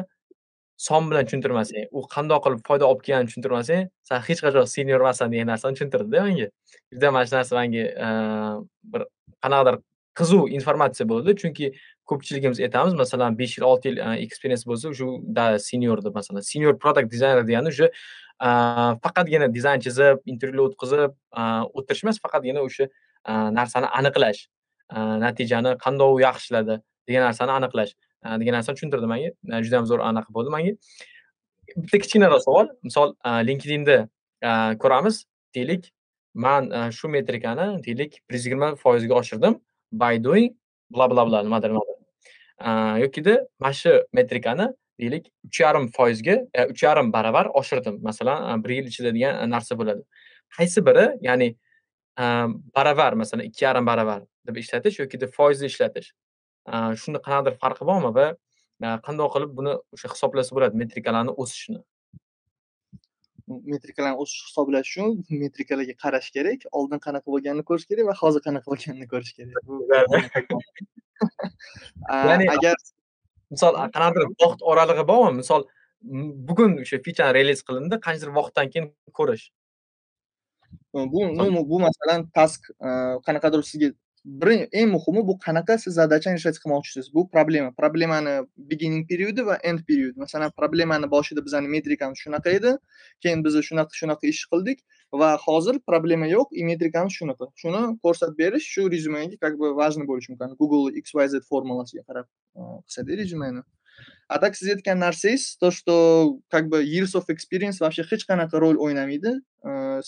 son 0.78 1.10
bilan 1.10 1.26
tushuntirmasang, 1.26 1.88
u 1.90 2.04
qandoq 2.14 2.44
qilib 2.44 2.60
foyda 2.68 2.86
olib 2.86 3.02
kelganini 3.02 3.30
tushuntirmasang, 3.30 3.88
san 4.08 4.22
hech 4.28 4.42
qachon 4.46 4.66
senior 4.70 5.02
emassan 5.02 5.32
degan 5.32 5.50
narsani 5.52 5.78
tushuntirdida 5.78 6.22
menga. 6.26 6.48
Juda 6.94 7.10
mana 7.14 7.26
shu 7.26 7.34
narsa 7.34 7.58
menga 7.58 7.84
bir 8.92 9.06
qanaqadir 9.44 9.80
qiziq 10.20 10.54
informatsiya 10.58 11.06
bo'ldi. 11.12 11.34
Chunki 11.42 11.72
ko'pchiligimiz 12.10 12.62
aytamiz, 12.66 12.94
masalan, 13.02 13.38
5 13.38 13.58
yil, 13.58 13.66
6 13.72 13.88
yil 13.88 13.98
e, 13.98 14.06
experience 14.26 14.64
bo'lsa, 14.70 14.94
da 15.38 15.58
senior 15.58 16.04
deb 16.04 16.14
masalan. 16.14 16.46
Senior 16.52 16.78
product 16.78 17.10
designer 17.10 17.44
degani 17.50 17.74
o'sha 17.74 17.90
faqatgina 19.04 19.50
dizayn 19.54 19.82
chizib, 19.82 20.22
intervyu 20.32 20.68
o'tkazib 20.68 21.14
o'tirish 21.74 22.04
emas, 22.06 22.22
faqatgina 22.22 22.62
o'sha 22.62 22.86
Э, 23.26 23.50
narsani 23.58 23.86
aniqlash, 24.00 24.46
э, 24.92 24.98
natijani 25.24 25.76
qandoq 25.84 26.16
u 26.16 26.20
yaxshiladi 26.20 26.80
degan 27.08 27.22
narsani 27.28 27.52
aniqlash 27.58 27.92
э, 28.24 28.38
degan 28.40 28.54
narsani 28.58 28.74
tushuntirdi 28.78 29.08
menga. 29.12 29.30
Juda 29.64 29.76
ham 29.80 29.86
zo'r 29.90 30.04
anaqa 30.10 30.34
bo'ldi 30.36 30.54
menga. 30.56 30.72
Bitta 31.76 31.98
kichkinaroq 32.02 32.42
savol. 32.44 32.68
Misol 32.82 33.14
e, 33.24 33.30
LinkedInda 33.48 33.96
e, 34.42 34.50
ko'ramiz, 34.82 35.24
deylik, 35.54 35.90
man 36.34 36.70
e, 36.70 36.90
shu 36.98 37.08
metrikani 37.12 37.66
deylik 37.84 38.22
120% 38.30 39.08
ga 39.08 39.14
oshirdim. 39.22 39.60
by 39.92 40.18
doing 40.18 40.54
bla 40.90 41.10
bla 41.10 41.26
bla 41.26 41.42
nimadir 41.42 41.70
nimadir 41.70 43.00
yokida 43.00 43.46
mana 43.60 43.72
shu 43.72 44.02
metrikani 44.12 44.68
deylik 45.00 45.30
uch 45.46 45.60
yarim 45.60 45.88
foizga 45.88 46.36
uch 46.70 46.82
yarim 46.82 47.12
baravar 47.12 47.46
oshirdim 47.60 48.02
masalan 48.02 48.64
bir 48.64 48.70
yil 48.70 48.86
ichida 48.86 49.14
degan 49.14 49.50
narsa 49.50 49.78
bo'ladi 49.78 50.02
qaysi 50.58 50.86
biri 50.86 51.06
ya'ni 51.28 51.56
baravar 52.18 53.12
masalan 53.12 53.44
ikki 53.44 53.64
yarim 53.64 53.86
baravar 53.86 54.22
deb 54.46 54.56
ishlatish 54.56 54.98
yokida 54.98 55.26
foizli 55.26 55.66
ishlatish. 55.72 56.12
Shunda 57.02 57.18
qanaqadir 57.26 57.54
farqi 57.62 57.86
bormi 57.90 58.10
va 58.18 58.26
qandoq 59.06 59.30
qilib 59.34 59.54
buni 59.58 59.76
o'sha 59.94 60.10
hisoblasa 60.14 60.56
bo'ladi 60.56 60.80
metrikalarni 60.82 61.32
o'sishini? 61.44 61.80
Metrikalarni 63.74 64.18
o'sish 64.24 64.42
hisoblash 64.48 64.90
uchun 64.90 65.06
metrikalarga 65.44 65.94
qarash 66.04 66.28
kerak 66.36 66.68
oldin 66.80 67.02
qanaqa 67.06 67.28
bo'lganini 67.34 67.64
ko'rish 67.70 67.86
kerak 67.90 68.10
va 68.10 68.14
hozir 68.22 68.44
qanaqa 68.46 68.66
bo'lganini 68.72 69.08
ko'rish 69.12 69.32
kerak. 69.38 69.54
Ya'ni 72.30 72.46
agar 72.56 72.76
misol 73.50 73.78
qanaqadir 73.94 74.24
vaqt 74.42 74.60
oralig'i 74.72 75.04
bormi? 75.12 75.36
Misol 75.42 75.62
bugun 76.48 76.76
o'sha 76.82 76.98
fichani 77.06 77.34
reliz 77.38 77.64
qilindi 77.68 77.96
qanchadir 78.06 78.34
vaqtdan 78.38 78.66
keyin 78.74 78.86
ko'rish 79.18 79.48
bu 80.94 81.20
bu 81.70 81.80
masalan 81.80 82.30
task 82.30 82.70
qanaqadir 83.26 83.62
sizga 83.62 83.88
bir 84.24 84.68
eng 84.72 84.90
muhimi 84.92 85.26
bu 85.28 85.38
qanaqa 85.46 85.78
siz 85.78 85.94
zadachani 85.94 86.36
ishlab 86.40 86.54
chiqmoqchisiz 86.56 87.14
bu 87.14 87.30
problema 87.34 87.70
problemani 87.80 88.34
beginning 88.56 89.08
periodi 89.08 89.46
va 89.46 89.56
end 89.70 89.80
period 89.88 90.16
masalan 90.16 90.50
problemani 90.58 91.10
boshida 91.10 91.44
bizani 91.46 91.68
metrikamiz 91.68 92.18
shunaqa 92.24 92.50
edi 92.58 92.72
keyin 93.22 93.44
biz 93.44 93.54
shunaqa 93.68 94.00
shunaqa 94.00 94.26
ish 94.32 94.42
qildik 94.52 94.78
va 95.20 95.30
hozir 95.46 95.80
problema 95.90 96.26
yo'q 96.26 96.48
и 96.60 96.64
metrikamiz 96.70 97.12
shunaqa 97.20 97.44
shuni 97.62 97.82
ko'rsatib 98.04 98.38
berish 98.42 98.66
shu 98.74 98.82
rezyumega 98.94 99.36
как 99.44 99.54
бы 99.60 99.66
важный 99.80 100.06
bo'lishi 100.10 100.28
mumkin 100.32 100.56
google 100.60 100.90
xyz 101.06 101.34
formulasiga 101.50 102.02
qarab 102.08 102.26
qilsada 102.86 103.12
rezyumeni 103.20 103.60
а 104.28 104.38
так 104.38 104.56
siz 104.56 104.68
aytgan 104.74 104.98
narsangiz 104.98 105.56
то 105.60 105.70
что 105.70 106.38
как 106.50 106.68
бы 106.68 106.84
years 106.84 107.14
of 107.14 107.24
experience 107.34 107.80
вообще 107.80 108.02
hech 108.02 108.24
qanaqa 108.30 108.60
rol 108.60 108.76
o'ynamaydi 108.84 109.32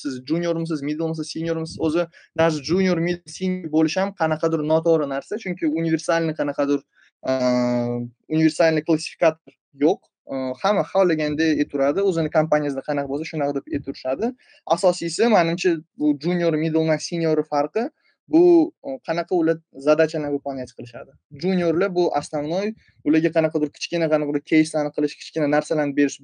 siz 0.00 0.12
juniormisiz 0.28 0.82
middlemisiz 0.82 1.26
seniormisiz 1.34 1.76
o'zi 1.86 2.06
даже 2.36 2.62
junior 2.62 2.98
mid 3.00 3.20
senior 3.26 3.70
bo'lish 3.76 3.96
ham 4.00 4.10
qanaqadir 4.20 4.60
noto'g'ri 4.72 5.06
narsa 5.14 5.34
chunki 5.42 5.64
universalniy 5.80 6.34
qanaqadir 6.40 6.80
universalniy 8.36 8.82
klassifikator 8.88 9.52
yo'q 9.84 10.00
hamma 10.62 10.84
xohlaganday 10.92 11.50
aytaveradi 11.62 12.00
o'zini 12.08 12.30
kompaniyasida 12.36 12.82
qanaqa 12.88 13.08
bo'lsa 13.12 13.24
shunaqa 13.32 13.52
deb 13.58 13.66
aytaverishadi 13.76 14.26
asosiysi 14.76 15.32
manimcha 15.36 15.70
bu 15.98 16.06
junior 16.24 16.54
middledan 16.64 17.00
senior 17.08 17.38
farqi 17.52 17.84
bu 18.32 18.72
e, 18.86 18.98
qanaqa 19.06 19.34
ular 19.34 19.56
zadachalarni 19.86 20.32
выполнять 20.36 20.72
qilishadi. 20.76 21.10
Juniorlar 21.42 21.90
bu 21.98 22.04
основной 22.20 22.74
ularga 23.04 23.30
qanaqadir 23.36 23.70
kichkina 23.76 24.06
qanaqadir 24.12 24.42
keyslarni 24.52 24.92
qilish 24.96 25.14
kichkina 25.20 25.46
narsalarni 25.54 25.94
berish 25.98 26.16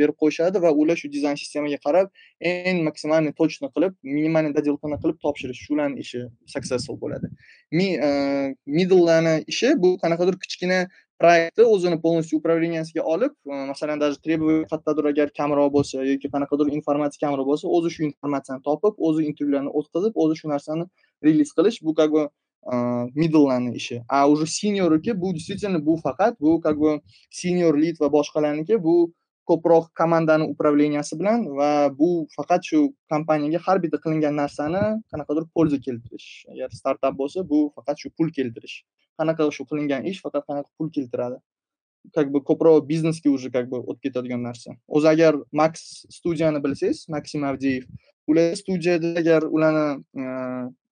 berib 0.00 0.16
qo'yishadi 0.22 0.62
va 0.64 0.70
ular 0.82 0.96
shu 1.02 1.08
dizayn 1.16 1.36
sistemaga 1.42 1.78
qarab 1.86 2.06
eng 2.52 2.82
maksimalniy 2.88 3.32
точно 3.40 3.70
qilib 3.74 3.92
minimalniy 4.16 4.52
доделканы 4.58 4.98
qilib 5.02 5.18
topshirish. 5.24 5.60
Shularni 5.66 6.04
ishi 6.04 6.20
successful 6.54 7.00
bo'ladi. 7.04 7.32
E, 7.72 8.10
middlelarni 8.78 9.34
ishi 9.52 9.74
bu 9.82 9.96
qanaqadir 10.04 10.36
kichkina 10.44 10.78
proyektni 11.20 11.64
o'zini 11.64 12.00
полностью 12.00 12.38
управлениясiga 12.38 13.02
olib 13.02 13.32
e, 13.46 13.52
masalan 13.70 13.98
даже 13.98 14.18
требование 14.18 14.66
qayerdadir 14.66 15.04
agar 15.12 15.30
kamroq 15.38 15.70
bo'lsa 15.76 16.04
yoki 16.12 16.28
qanaqadir 16.34 16.72
informatsiya 16.78 17.20
kamroq 17.24 17.46
bo'lsa 17.50 17.66
o'zi 17.76 17.90
shu 17.94 18.02
informatsiyani 18.10 18.62
topib 18.68 18.94
o'zi 19.08 19.26
intervyularni 19.30 19.70
o'tkazib 19.78 20.12
o'zi 20.22 20.34
shu 20.40 20.48
narsani 20.54 20.84
release 21.26 21.52
qilish 21.56 21.78
bu 21.86 21.94
как 21.94 22.10
бы 22.14 22.22
e, 22.72 22.74
middlelarni 23.20 23.74
ishi. 23.80 24.02
A 24.08 24.28
уже 24.28 24.46
seniorniki 24.46 25.20
bu 25.20 25.34
действительно 25.34 25.78
bu 25.86 25.96
faqat 26.06 26.40
bu 26.40 26.60
как 26.60 26.76
бы 26.78 27.00
senior 27.30 27.74
lead 27.82 27.96
va 28.00 28.08
boshqalarniki 28.16 28.82
bu 28.86 29.12
ko'proq 29.48 29.84
komandani 30.00 30.44
управленияsi 30.54 31.14
bilan 31.20 31.40
va 31.58 31.70
bu 31.98 32.26
faqat 32.36 32.60
shu 32.68 32.78
kompaniyaga 33.12 33.58
har 33.66 33.76
bitta 33.84 33.98
qilingan 34.04 34.34
narsani 34.42 34.82
qanaqadir 35.10 35.44
польза 35.54 35.78
keltirish. 35.86 36.28
Agar 36.52 36.68
startap 36.80 37.14
bo'lsa 37.20 37.38
bu 37.50 37.58
faqat 37.76 37.96
shu 38.02 38.08
pul 38.16 38.28
keltirish. 38.38 38.76
Qanaqa 39.18 39.50
shu 39.56 39.64
qilingan 39.70 40.06
ish 40.10 40.20
faqat 40.24 40.42
qanaqa 40.48 40.70
pul 40.78 40.88
keltiradi 40.96 41.38
как 42.12 42.30
бы 42.30 42.40
ko'proq 42.40 42.84
biznesga 42.86 43.30
уже 43.30 43.50
как 43.50 43.68
бы 43.68 43.78
o'tib 43.78 44.02
ketadigan 44.08 44.42
narsa 44.42 44.76
o'zi 44.88 45.08
agar 45.08 45.34
max 45.52 46.04
studiyani 46.16 46.60
bilsangiz 46.64 47.08
maksim 47.08 47.44
avdiyev 47.50 47.84
ular 48.26 48.56
studiyada 48.56 49.18
agar 49.20 49.42
ularni 49.56 49.86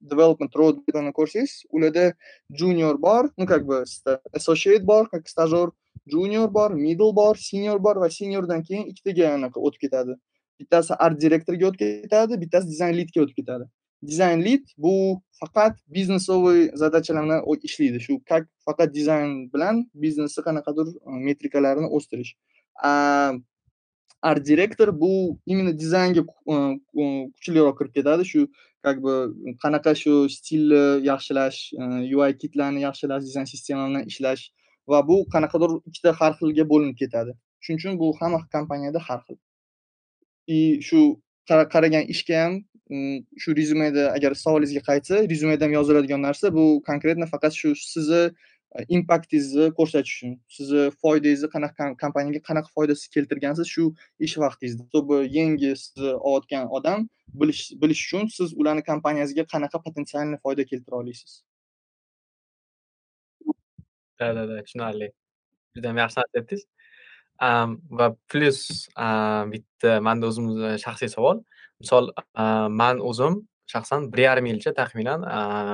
development 0.00 0.56
roadmapini 0.56 1.12
ko'rsangiz 1.18 1.52
ularda 1.70 2.14
junior 2.50 2.96
bor 3.06 3.30
ну 3.38 3.46
как 3.46 3.66
бы 3.66 3.84
associate 4.32 4.84
bor 4.86 5.08
как 5.08 5.28
stajyor 5.28 5.68
junior 6.06 6.48
bor 6.54 6.70
middle 6.70 7.12
bor 7.20 7.34
senior 7.36 7.78
bor 7.84 7.96
va 7.96 8.10
seniordan 8.10 8.62
keyin 8.62 8.86
ikkitaga 8.92 9.34
anaqa 9.34 9.60
o'tib 9.60 9.80
ketadi 9.84 10.12
bittasi 10.60 10.94
art 10.98 11.20
direktorga 11.20 11.66
o'tib 11.70 11.80
ketadi 12.04 12.40
bittasi 12.42 12.68
dizayn 12.72 12.94
leadga 12.98 13.22
o'tib 13.24 13.36
ketadi 13.40 13.64
dizayn 14.10 14.44
lead 14.46 14.64
bu 14.84 14.94
faqat 15.40 15.74
biznesoviy 15.96 16.70
zadachalarni 16.82 17.38
ishlaydi 17.68 18.00
shu 18.06 18.12
как 18.30 18.44
faqat 18.66 18.94
dizayn 18.98 19.30
bilan 19.52 19.76
biznesni 20.02 20.42
qanaqadir 20.48 20.86
metrikalarini 21.28 21.88
o'stirish 21.96 22.32
art 24.30 24.46
direktor 24.46 24.88
bu 25.00 25.38
именно 25.46 25.72
dizaynga 25.82 26.22
kuchliroq 27.36 27.74
kirib 27.78 27.92
ketadi 27.98 28.24
shu 28.32 28.40
как 28.82 28.96
бы 29.04 29.14
qanaqa 29.62 29.92
shu 30.02 30.12
stilni 30.36 30.82
yaxshilash 31.10 31.58
ui 32.16 32.32
kitlarni 32.42 32.80
yaxshilash 32.88 33.22
dizayn 33.28 33.48
sistema 33.54 33.82
bilan 33.88 34.04
ishlash 34.12 34.42
va 34.90 34.98
bu 35.08 35.16
qanaqadir 35.34 35.70
ikkita 35.88 36.10
har 36.20 36.32
xilga 36.40 36.64
bo'linib 36.72 36.96
ketadi 37.02 37.32
shuning 37.64 37.78
uchun 37.80 37.98
bu 38.02 38.06
hamma 38.20 38.38
kompaniyada 38.54 39.00
har 39.08 39.20
xil 39.26 39.38
и 40.56 40.60
shu 40.88 41.00
qaragan 41.48 42.08
ishga 42.14 42.44
ham 42.44 42.54
mm, 42.90 43.18
shu 43.42 43.56
rezyumeda 43.56 44.12
agar 44.16 44.34
savolingizga 44.44 44.82
qaytsa 44.90 45.28
rezyumeda 45.32 45.64
ham 45.64 45.76
yoziladigan 45.78 46.22
narsa 46.28 46.54
bu 46.54 46.64
konkretно 46.86 47.26
faqat 47.34 47.52
shu 47.60 47.74
sizni 47.76 48.22
e, 48.76 48.84
impaktingizni 48.96 49.68
ko'rsatish 49.78 50.14
uchun 50.16 50.34
sizni 50.56 50.82
foydangizni 51.02 51.52
qanaqa 51.54 51.92
kompaniyaga 52.02 52.42
qanaqa 52.48 52.74
foydasiz 52.76 53.06
keltirgansiz 53.14 53.72
shu 53.74 53.84
ish 54.26 54.36
vaqtingizda 54.44 54.88
чтобы 54.90 55.22
yangi 55.38 55.72
sizni 55.84 56.12
olayotgan 56.26 56.68
odam 56.80 57.08
bilish 57.40 57.62
bilish 57.82 58.02
uchun 58.06 58.28
siz 58.38 58.58
ularni 58.60 58.84
kompaniyangizga 58.90 59.48
qanaqa 59.54 59.82
potensialniy 59.86 60.38
foyda 60.44 60.68
keltira 60.70 61.02
olasiz 61.02 61.42
да 64.22 64.34
да 64.34 64.48
да 64.48 64.62
tushunarli. 64.64 65.08
Judayam 65.76 65.98
yaxshi 66.02 66.18
narsa 66.20 66.38
aytdingiz. 66.38 66.62
Va 67.98 68.08
plyus 68.30 68.88
bitta 69.52 70.00
manda 70.08 70.30
o'zimni 70.30 70.76
shaxsiy 70.84 71.10
savol 71.14 71.42
misol 71.80 72.10
man 72.80 73.00
o'zim 73.10 73.40
shaxsan 73.72 74.12
bir 74.12 74.24
yarim 74.26 74.46
yilcha 74.52 74.74
taxminan 74.80 75.26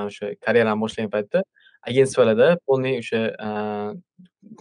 o'sha 0.05 0.33
karyeramni 0.45 0.81
boshlagan 0.85 1.11
paytda 1.15 1.43
agentstvalarda 1.89 2.47
полный 2.67 2.95
o'sha 3.01 3.21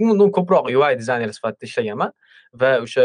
ну 0.01 0.27
ko'proq 0.39 0.65
ui 0.73 0.97
dizayner 1.03 1.31
sifatida 1.39 1.65
ishlaganman 1.71 2.13
va 2.61 2.73
o'sha 2.85 3.05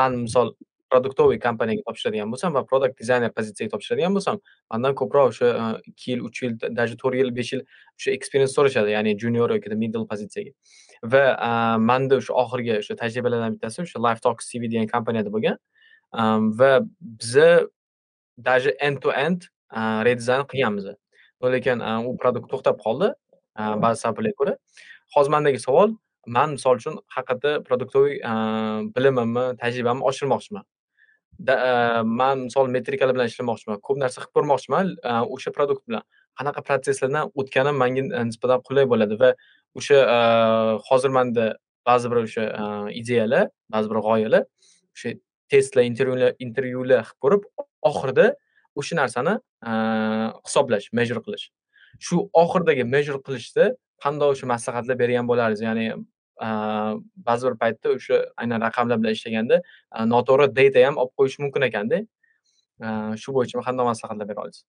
man 0.00 0.12
misol 0.26 0.54
produktoviy 0.92 1.38
kompaniyaga 1.46 1.84
topshiradigan 1.88 2.30
bo'lsam 2.32 2.54
va 2.56 2.64
product 2.70 2.98
dizayner 3.02 3.30
pozitsiyaga 3.38 3.72
topshiradigan 3.74 4.14
bo'lsam 4.16 4.40
mandan 4.72 4.94
ko'proq 5.00 5.32
o'sha 5.32 5.48
ikki 5.90 6.12
yil 6.12 6.20
uch 6.28 6.42
yil 6.44 6.54
даже 6.80 6.96
to'rt 7.02 7.18
yil 7.20 7.30
besh 7.38 7.52
yil 7.54 7.62
o'sha 7.98 8.14
experience 8.18 8.54
so'rashadi 8.58 8.94
ya'ni 8.96 9.16
junior 9.24 9.50
yoki 9.56 9.80
middle 9.84 10.06
pozitsiyaga 10.12 10.52
va 11.02 11.24
manda 11.78 12.16
o'sha 12.20 12.32
oxirgi 12.42 12.78
o'sha 12.80 12.94
tajribalardan 13.02 13.56
bittasi 13.56 13.82
o'sha 13.84 13.98
life 14.06 14.20
talk 14.26 14.38
cv 14.48 14.62
degan 14.72 14.86
kompaniyada 14.94 15.30
bo'lgan 15.36 15.56
va 16.60 16.70
biza 17.00 17.50
даже 18.38 18.70
end 18.80 19.02
to 19.02 19.10
end 19.10 19.40
redizayn 20.06 20.42
qilganmiz. 20.50 20.84
Lekin 21.42 21.78
u 22.08 22.16
produkt 22.22 22.50
to'xtab 22.52 22.76
qoldi 22.84 23.08
ba'zi 23.84 24.00
sabablarga 24.04 24.34
ko'ra. 24.40 24.54
Hozir 25.14 25.30
mendagi 25.34 25.58
savol, 25.66 25.94
man 26.26 26.50
misol 26.56 26.76
uchun 26.80 26.94
haqiqatda 27.16 27.50
produktoviy 27.68 28.18
bilimimni, 28.96 29.44
tajribamni 29.62 30.02
oshirmoqchiman. 30.10 30.64
man 32.04 32.46
misol 32.46 32.66
metrikalar 32.66 33.14
bilan 33.14 33.28
ishlamoqchiman. 33.30 33.78
Ko'p 33.86 33.98
narsa 34.02 34.20
qilib 34.22 34.34
ko'rmoqchiman 34.36 34.86
o'sha 35.34 35.50
produkt 35.56 35.86
bilan. 35.88 36.02
Qanaqa 36.38 36.60
protsesslardan 36.68 37.30
o'tganim 37.40 37.76
menga 37.82 38.02
nisbatan 38.30 38.60
qulay 38.68 38.84
bo'ladi 38.92 39.18
va 39.22 39.30
o'sha 39.74 39.98
e, 40.16 40.18
hozir 40.88 41.10
menda 41.10 41.56
ba'zi 41.86 42.10
bir 42.10 42.16
o'sha 42.16 42.42
e, 42.42 42.94
ideyalar, 43.00 43.48
ba'zi 43.70 43.90
bir 43.90 44.00
g'oyalar 44.06 44.44
o'sha 44.94 45.14
testlar, 45.48 45.82
intervyular 45.90 46.34
intervyular 46.38 47.04
qilib 47.04 47.20
ko'rib, 47.24 47.42
oxirida 47.90 48.26
o'sha 48.76 48.96
narsani 49.00 49.34
e, 49.70 49.72
hisoblash, 50.46 50.92
measure 50.92 51.22
qilish. 51.26 51.48
Shu 51.98 52.28
oxiridagi 52.42 52.84
measure 52.94 53.20
qilishda 53.26 53.72
qanday 54.04 54.34
o'sha 54.34 54.46
maslahatlar 54.54 54.98
bergan 55.02 55.28
bo'lardingiz? 55.30 55.64
Ya'ni 55.68 55.86
ba'zi 57.28 57.48
bir 57.48 57.56
paytda 57.62 57.94
o'sha 57.96 58.18
aynan 58.42 58.62
raqamlar 58.66 59.00
bilan 59.00 59.16
ishlaganda 59.18 59.62
noto'g'ri 60.14 60.46
data 60.58 60.86
ham 60.86 61.00
olib 61.02 61.14
qo'yish 61.18 61.38
mumkin 61.44 61.66
ekanda. 61.70 61.98
Shu 63.22 63.34
bo'yicha 63.36 63.64
qanday 63.68 63.84
maslahatlar 63.90 64.28
bera 64.30 64.44
olasiz? 64.44 64.62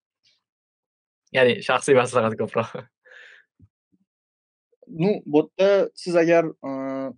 Ya'ni 1.37 1.59
shaxsiy 1.67 1.95
maslahat 2.01 2.33
ko'proq. 2.41 2.71
Ну, 4.91 5.21
bu 5.25 5.51
yerda 5.59 5.85
э, 5.85 5.89
siz 5.93 6.15
agar 6.15 6.45
э, 6.45 7.11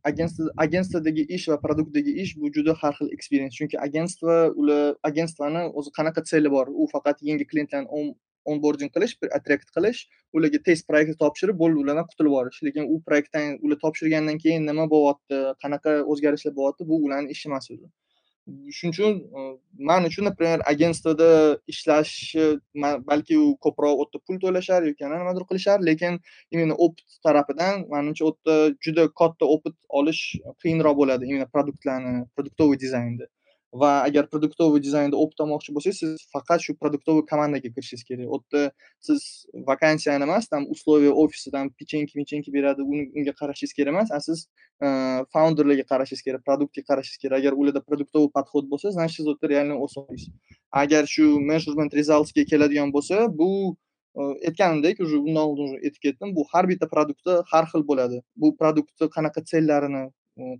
agentstvodagi 0.63 1.23
ish 1.35 1.47
va 1.47 1.57
produktdagi 1.61 2.11
ish 2.23 2.33
bu 2.37 2.51
juda 2.51 2.73
har 2.81 2.93
xil 2.97 3.13
eksperiens 3.15 3.55
Chunki 3.55 3.79
agentstvo 3.79 4.35
ular 4.63 4.97
agentstvani 5.09 5.61
o'zi 5.79 5.93
qanaqa 5.97 6.23
tseli 6.25 6.51
bor? 6.51 6.67
U 6.67 6.87
faqat 6.91 7.23
yangi 7.29 7.47
klientlarni 7.51 7.87
onboarding 8.51 8.91
qilish, 8.95 9.15
attrakt 9.37 9.71
qilish, 9.77 10.03
ularga 10.33 10.59
test 10.67 10.87
proyektni 10.89 11.15
topshirib, 11.23 11.57
bo'ldi 11.63 11.83
ulardan 11.83 12.07
qutulib 12.11 12.31
yuborish 12.31 12.61
Lekin 12.67 12.91
u 12.93 12.99
proyektdan 13.07 13.57
ular 13.65 13.79
topshirgandan 13.85 14.43
keyin 14.43 14.67
nima 14.69 14.89
bo'lyapti, 14.95 15.41
qanaqa 15.63 15.97
o'zgarishlar 16.13 16.57
bo'lyapti, 16.59 16.89
bu 16.91 17.03
ularni 17.07 17.37
ishi 17.37 17.49
emas 17.51 17.71
o'zi. 17.75 17.87
Shuning 18.47 18.93
uchun 18.93 19.17
e, 19.37 19.41
man 19.89 20.05
uchun 20.09 20.25
например 20.25 20.61
agentствоda 20.71 21.27
ishlash 21.73 22.13
balki 23.09 23.37
u 23.37 23.51
ko'proq 23.65 23.93
u 23.93 24.05
yerda 24.05 24.21
pul 24.27 24.39
to'lashar 24.43 24.87
yoki 24.89 25.11
nimadir 25.11 25.45
qilishar, 25.51 25.77
lekin 25.89 26.17
именно 26.51 26.75
opit 26.85 27.19
tarafidan 27.27 27.85
manimcha 27.93 28.25
u 28.25 28.31
yerda 28.31 28.55
juda 28.87 29.07
katta 29.21 29.45
opit 29.57 29.75
olish 30.01 30.23
qiyinroq 30.63 30.97
bo'ladi 31.01 31.29
именно 31.29 31.47
produktlarni, 31.55 32.25
produktovый 32.35 32.81
dizaynda. 32.85 33.29
Va 33.71 34.01
agar 34.03 34.25
produktoviy 34.27 34.81
dizaynda 34.83 35.15
opit 35.15 35.39
olmoqchi 35.43 35.71
bo'lsangiz, 35.75 35.99
siz 36.03 36.23
faqat 36.33 36.59
shu 36.65 36.73
produktoviy 36.75 37.23
komandaga 37.29 37.69
kirishingiz 37.75 38.03
kerak. 38.09 38.27
U 38.27 38.39
yerda 38.41 38.73
siz 38.99 39.21
vakansiyani 39.69 40.27
emas, 40.27 40.49
там 40.51 40.65
условия 40.73 41.13
ofisidan 41.23 41.69
pechenki 41.79 42.19
mechenki 42.19 42.51
beradi, 42.51 42.81
unga 42.83 43.33
qarashingiz 43.39 43.73
kerak 43.77 43.93
emas, 43.93 44.11
a 44.11 44.19
siz 44.19 44.49
э, 44.83 45.23
founderlarga 45.33 45.85
qarashingiz 45.91 46.23
kerak, 46.27 46.43
produktga 46.47 46.83
qarashingiz 46.89 47.23
kerak. 47.23 47.39
Agar 47.39 47.53
ularda 47.53 47.81
produktoviy 47.87 48.29
подход 48.37 48.67
bo'lsa, 48.67 48.91
значит 48.91 49.15
siz 49.23 49.27
u 49.27 49.31
yerda 49.31 49.47
реально 49.53 49.79
o'smaysiz. 49.85 50.29
Agar 50.83 51.03
shu 51.07 51.39
measurement 51.39 51.91
resultsga 51.99 52.43
keladigan 52.51 52.91
bo'lsa, 52.91 53.15
bu 53.39 53.77
э, 54.19 54.21
aytganimdek 54.47 54.99
уже 54.99 55.17
undan 55.17 55.43
oldin 55.47 55.67
aytib 55.79 56.01
ketdim, 56.05 56.35
bu 56.35 56.43
har 56.51 56.67
bitta 56.67 56.91
produktda 56.93 57.43
har 57.51 57.65
xil 57.71 57.87
bo'ladi. 57.87 58.17
Bu 58.35 58.57
produktni 58.59 59.07
qanaqa 59.15 59.39
sellarini 59.53 60.09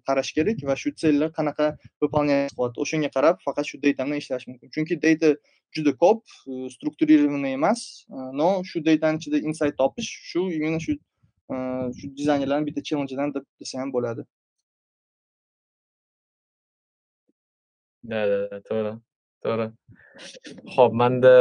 qarash 0.08 0.32
kerak 0.38 0.58
va 0.70 0.76
shu 0.82 0.90
sellar 1.04 1.30
qanaqa 1.38 1.68
выполнять 2.02 2.52
qilyapti. 2.56 2.82
O'shanga 2.84 3.10
qarab 3.16 3.36
faqat 3.48 3.66
shu 3.70 3.78
data 3.86 4.06
bilan 4.06 4.20
ishlash 4.24 4.46
mumkin. 4.50 4.68
Chunki 4.76 4.96
data 5.06 5.36
juda 5.76 5.94
ko'p, 6.04 6.24
e, 6.48 6.70
strukturированный 6.70 7.54
emas, 7.54 8.06
e, 8.10 8.16
но 8.40 8.64
shu 8.64 8.80
datani 8.88 9.18
ichida 9.20 9.38
insight 9.48 9.76
topish 9.78 10.10
shu 10.30 10.50
именно 10.50 10.80
shu 10.80 10.94
e, 10.94 11.56
shu 11.98 12.06
dizaynerlarni 12.20 12.66
bitta 12.70 12.82
challenge'idan 12.88 13.34
deb 13.36 13.46
desa 13.60 13.80
ham 13.82 13.92
bo'ladi. 13.96 14.26
Da, 18.04 18.20
da, 18.32 18.60
to'g'ri, 18.68 18.94
to'g'ri. 19.44 19.68
Xo'p, 20.76 20.92
menda 21.02 21.34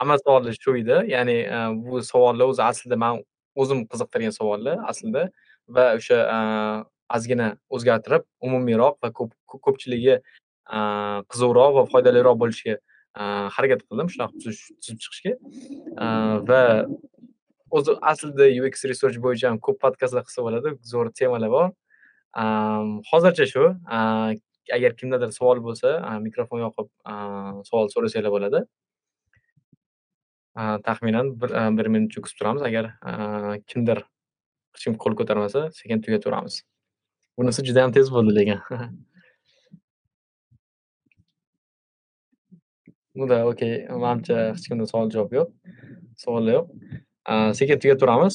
hamma 0.00 0.16
savollar 0.24 0.54
shu 0.64 0.76
edi. 0.82 0.96
Ya'ni 1.14 1.38
bu 1.86 2.02
savollar 2.12 2.46
o'zi 2.52 2.62
aslida 2.70 2.96
men 3.04 3.22
o'zim 3.62 3.84
qiziqtirgan 3.92 4.34
savollar 4.38 4.76
aslida 4.90 5.22
va 5.76 5.86
o'sha 5.98 6.18
ozgina 7.14 7.56
o'zgartirib, 7.70 8.24
umumiyroq 8.46 8.98
va 9.02 9.12
ko'p 9.18 9.32
ko'pchiligi 9.66 10.20
qiziqroq 11.30 11.72
va 11.78 11.84
foydaliroq 11.92 12.36
bo'lishiga 12.42 12.76
harakat 13.56 13.84
qildim 13.88 14.08
shunaqa 14.12 14.34
tuzib 14.44 14.98
chiqishga. 15.04 15.32
Va 16.50 16.62
o'zi 17.76 17.96
aslida 18.12 18.46
UX 18.62 18.84
research 18.90 19.18
bo'yicha 19.26 19.50
ham 19.50 19.58
ko'p 19.66 19.78
podkastlar 19.84 20.26
qilsa 20.26 20.46
bo'ladi, 20.46 20.74
zo'r 20.92 21.12
temalar 21.20 21.50
bor. 21.56 21.68
Hozircha 23.10 23.46
shu. 23.52 23.64
Agar 24.76 24.96
kimdadir 25.00 25.30
savol 25.38 25.62
bo'lsa, 25.66 25.94
mikrofon 26.26 26.64
yoqib 26.66 26.88
savol 27.70 27.88
so'rasanglar 27.94 28.32
bo'ladi. 28.36 28.60
Taxminan 30.86 31.34
bir 31.40 31.50
bir 31.78 31.86
minutcha 31.94 32.22
kutib 32.24 32.38
turamiz. 32.40 32.62
Agar 32.68 32.84
kimdir 33.70 33.98
hech 34.74 34.84
kim 34.84 34.94
qo'l 35.02 35.14
ko'tarmasa, 35.20 35.68
sekin 35.78 36.02
tugataveramiz. 36.04 36.62
Bunisi 37.38 37.60
juda 37.68 37.82
ham 37.84 37.92
tez 37.92 38.08
bo'ldi 38.14 38.32
lekin. 38.38 38.58
Bunda 43.16 43.36
okey, 43.50 43.72
menimcha 44.04 44.36
hech 44.54 44.68
kimda 44.68 44.86
savol 44.92 45.08
javob 45.14 45.32
yo'q. 45.38 45.48
Savollar 46.22 46.52
yo'q. 46.58 46.66
Sekin 47.58 47.98
turamiz. 48.02 48.34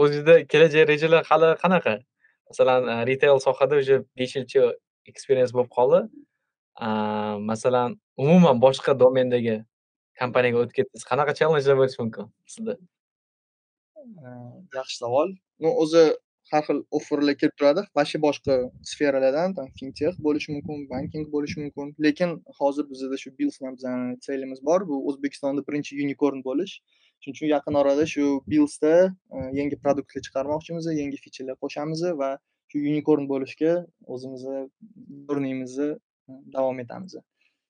O'zingizda 0.00 0.34
kelajak 0.52 0.88
rejalar 0.92 1.22
hali 1.30 1.48
qanaqa? 1.64 1.94
Masalan, 2.50 2.80
retail 3.08 3.38
sohada 3.46 3.74
уже 3.82 4.04
5 4.16 4.36
yilcha 4.36 4.62
experience 5.10 5.52
bo'lib 5.56 5.70
qoldi. 5.76 6.00
Masalan, 7.50 8.00
umuman 8.16 8.56
boshqa 8.64 8.92
domendagi 9.02 9.56
kompaniyaga 10.20 10.58
o'tib 10.62 10.74
ketdingiz. 10.78 11.04
qanaqa 11.10 11.32
challengelar 11.38 11.76
bo'lishi 11.80 11.98
mumkin 12.02 12.24
sizda? 12.54 12.74
Yaxshi 14.78 14.96
savol. 15.02 15.28
Ну, 15.62 15.68
o'zi 15.82 16.02
har 16.54 16.64
xil 16.68 16.78
offerlar 16.98 17.34
kelib 17.40 17.54
turadi. 17.60 17.82
Вообще 17.96 18.18
boshqa 18.26 18.54
sferalardan, 18.90 19.54
там 19.58 19.66
fintech 19.78 20.14
bo'lishi 20.26 20.48
mumkin, 20.54 20.88
banking 20.92 21.24
bo'lishi 21.34 21.58
mumkin. 21.62 21.94
Lekin 22.06 22.30
hozir 22.60 22.84
bizda 22.90 23.16
shu 23.22 23.30
Bills 23.38 23.56
bilan 23.60 23.74
bizani 23.78 24.16
selimiz 24.26 24.60
bor. 24.68 24.80
Bu 24.90 24.96
O'zbekistonda 25.08 25.66
birinchi 25.68 25.92
unicorn 26.04 26.44
bo'lish. 26.48 26.74
Shuning 27.20 27.36
uchun 27.36 27.48
yaqin 27.56 27.74
orada 27.80 28.04
shu 28.14 28.24
Billsda 28.52 28.92
e, 29.36 29.38
yangi 29.58 29.76
produktlar 29.82 30.22
chiqarmoqchimiz, 30.26 30.84
yangi 31.00 31.18
fichalar 31.24 31.56
qo'shamiz 31.62 32.02
va 32.20 32.30
shu 32.70 32.76
unicorn 32.90 33.24
bo'lishga 33.32 33.72
o'zimizni 34.14 34.58
journeyimizni 35.28 35.88
e, 35.94 36.32
davom 36.56 36.80
etamiz. 36.84 37.16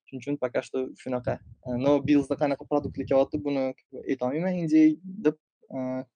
Shuning 0.06 0.22
uchun 0.22 0.36
пока 0.44 0.62
что 0.66 0.78
shunaqa. 1.02 1.38
E, 1.66 1.68
no 1.86 1.92
Billsda 2.08 2.34
qanaqa 2.42 2.64
produktlar 2.72 3.06
kelyapti, 3.10 3.42
buni 3.46 3.64
aytolmayman 4.10 4.54
indie 4.62 4.84
deb. 5.26 5.36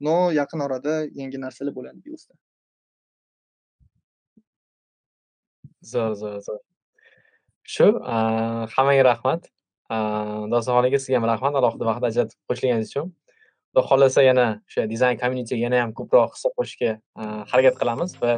No 0.07 0.17
yaqin 0.41 0.61
orada 0.67 0.93
yangi 1.21 1.39
narsalar 1.45 1.73
bo'ladi 1.79 2.01
Billsda. 2.07 2.35
Zo'r, 5.85 6.15
zo'r, 6.19 6.41
zo'r. 6.43 6.59
Shu, 7.69 7.87
hammaga 8.75 9.05
rahmat. 9.07 9.47
Dostonxonaga 10.53 10.99
sizga 11.01 11.17
ham 11.21 11.27
rahmat 11.31 11.55
alohida 11.61 11.85
vaqt 11.89 12.05
ajratib 12.11 12.39
qo'shilganingiz 12.51 12.91
uchun. 12.93 13.07
Xudo 13.71 13.83
xohlasa 13.91 14.21
yana 14.25 14.47
o'sha 14.67 14.83
dizayn 14.91 15.17
communityga 15.23 15.63
yana 15.67 15.79
ham 15.85 15.93
ko'proq 15.99 16.31
hissa 16.35 16.49
qo'shishga 16.59 16.91
harakat 17.53 17.75
qilamiz 17.81 18.11
va 18.23 18.33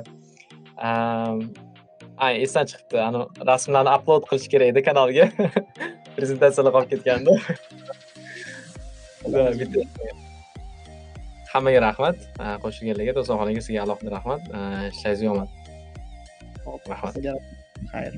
ay 2.26 2.34
esdan 2.44 2.64
chiqibdi. 2.70 2.96
Ani 3.06 3.18
rasmlarni 3.50 3.90
upload 3.96 4.22
qilish 4.30 4.48
kerak 4.52 4.68
edi 4.74 4.80
kanalga. 4.88 5.24
Prezentatsiyalar 6.16 6.72
qolib 6.76 6.90
ketgandi. 6.92 7.32
Hammaga 11.52 11.80
rahmat. 11.88 12.16
Qo'shilganlarga, 12.66 13.12
Dostonxonaga 13.18 13.60
sizga 13.66 13.80
alohida 13.86 14.10
rahmat. 14.18 14.42
Ishlaringiz 14.92 15.30
omad. 15.34 15.59
Hop, 16.70 16.86
Rahmat. 16.88 17.14
sizga 17.14 17.34
xayr. 17.92 18.14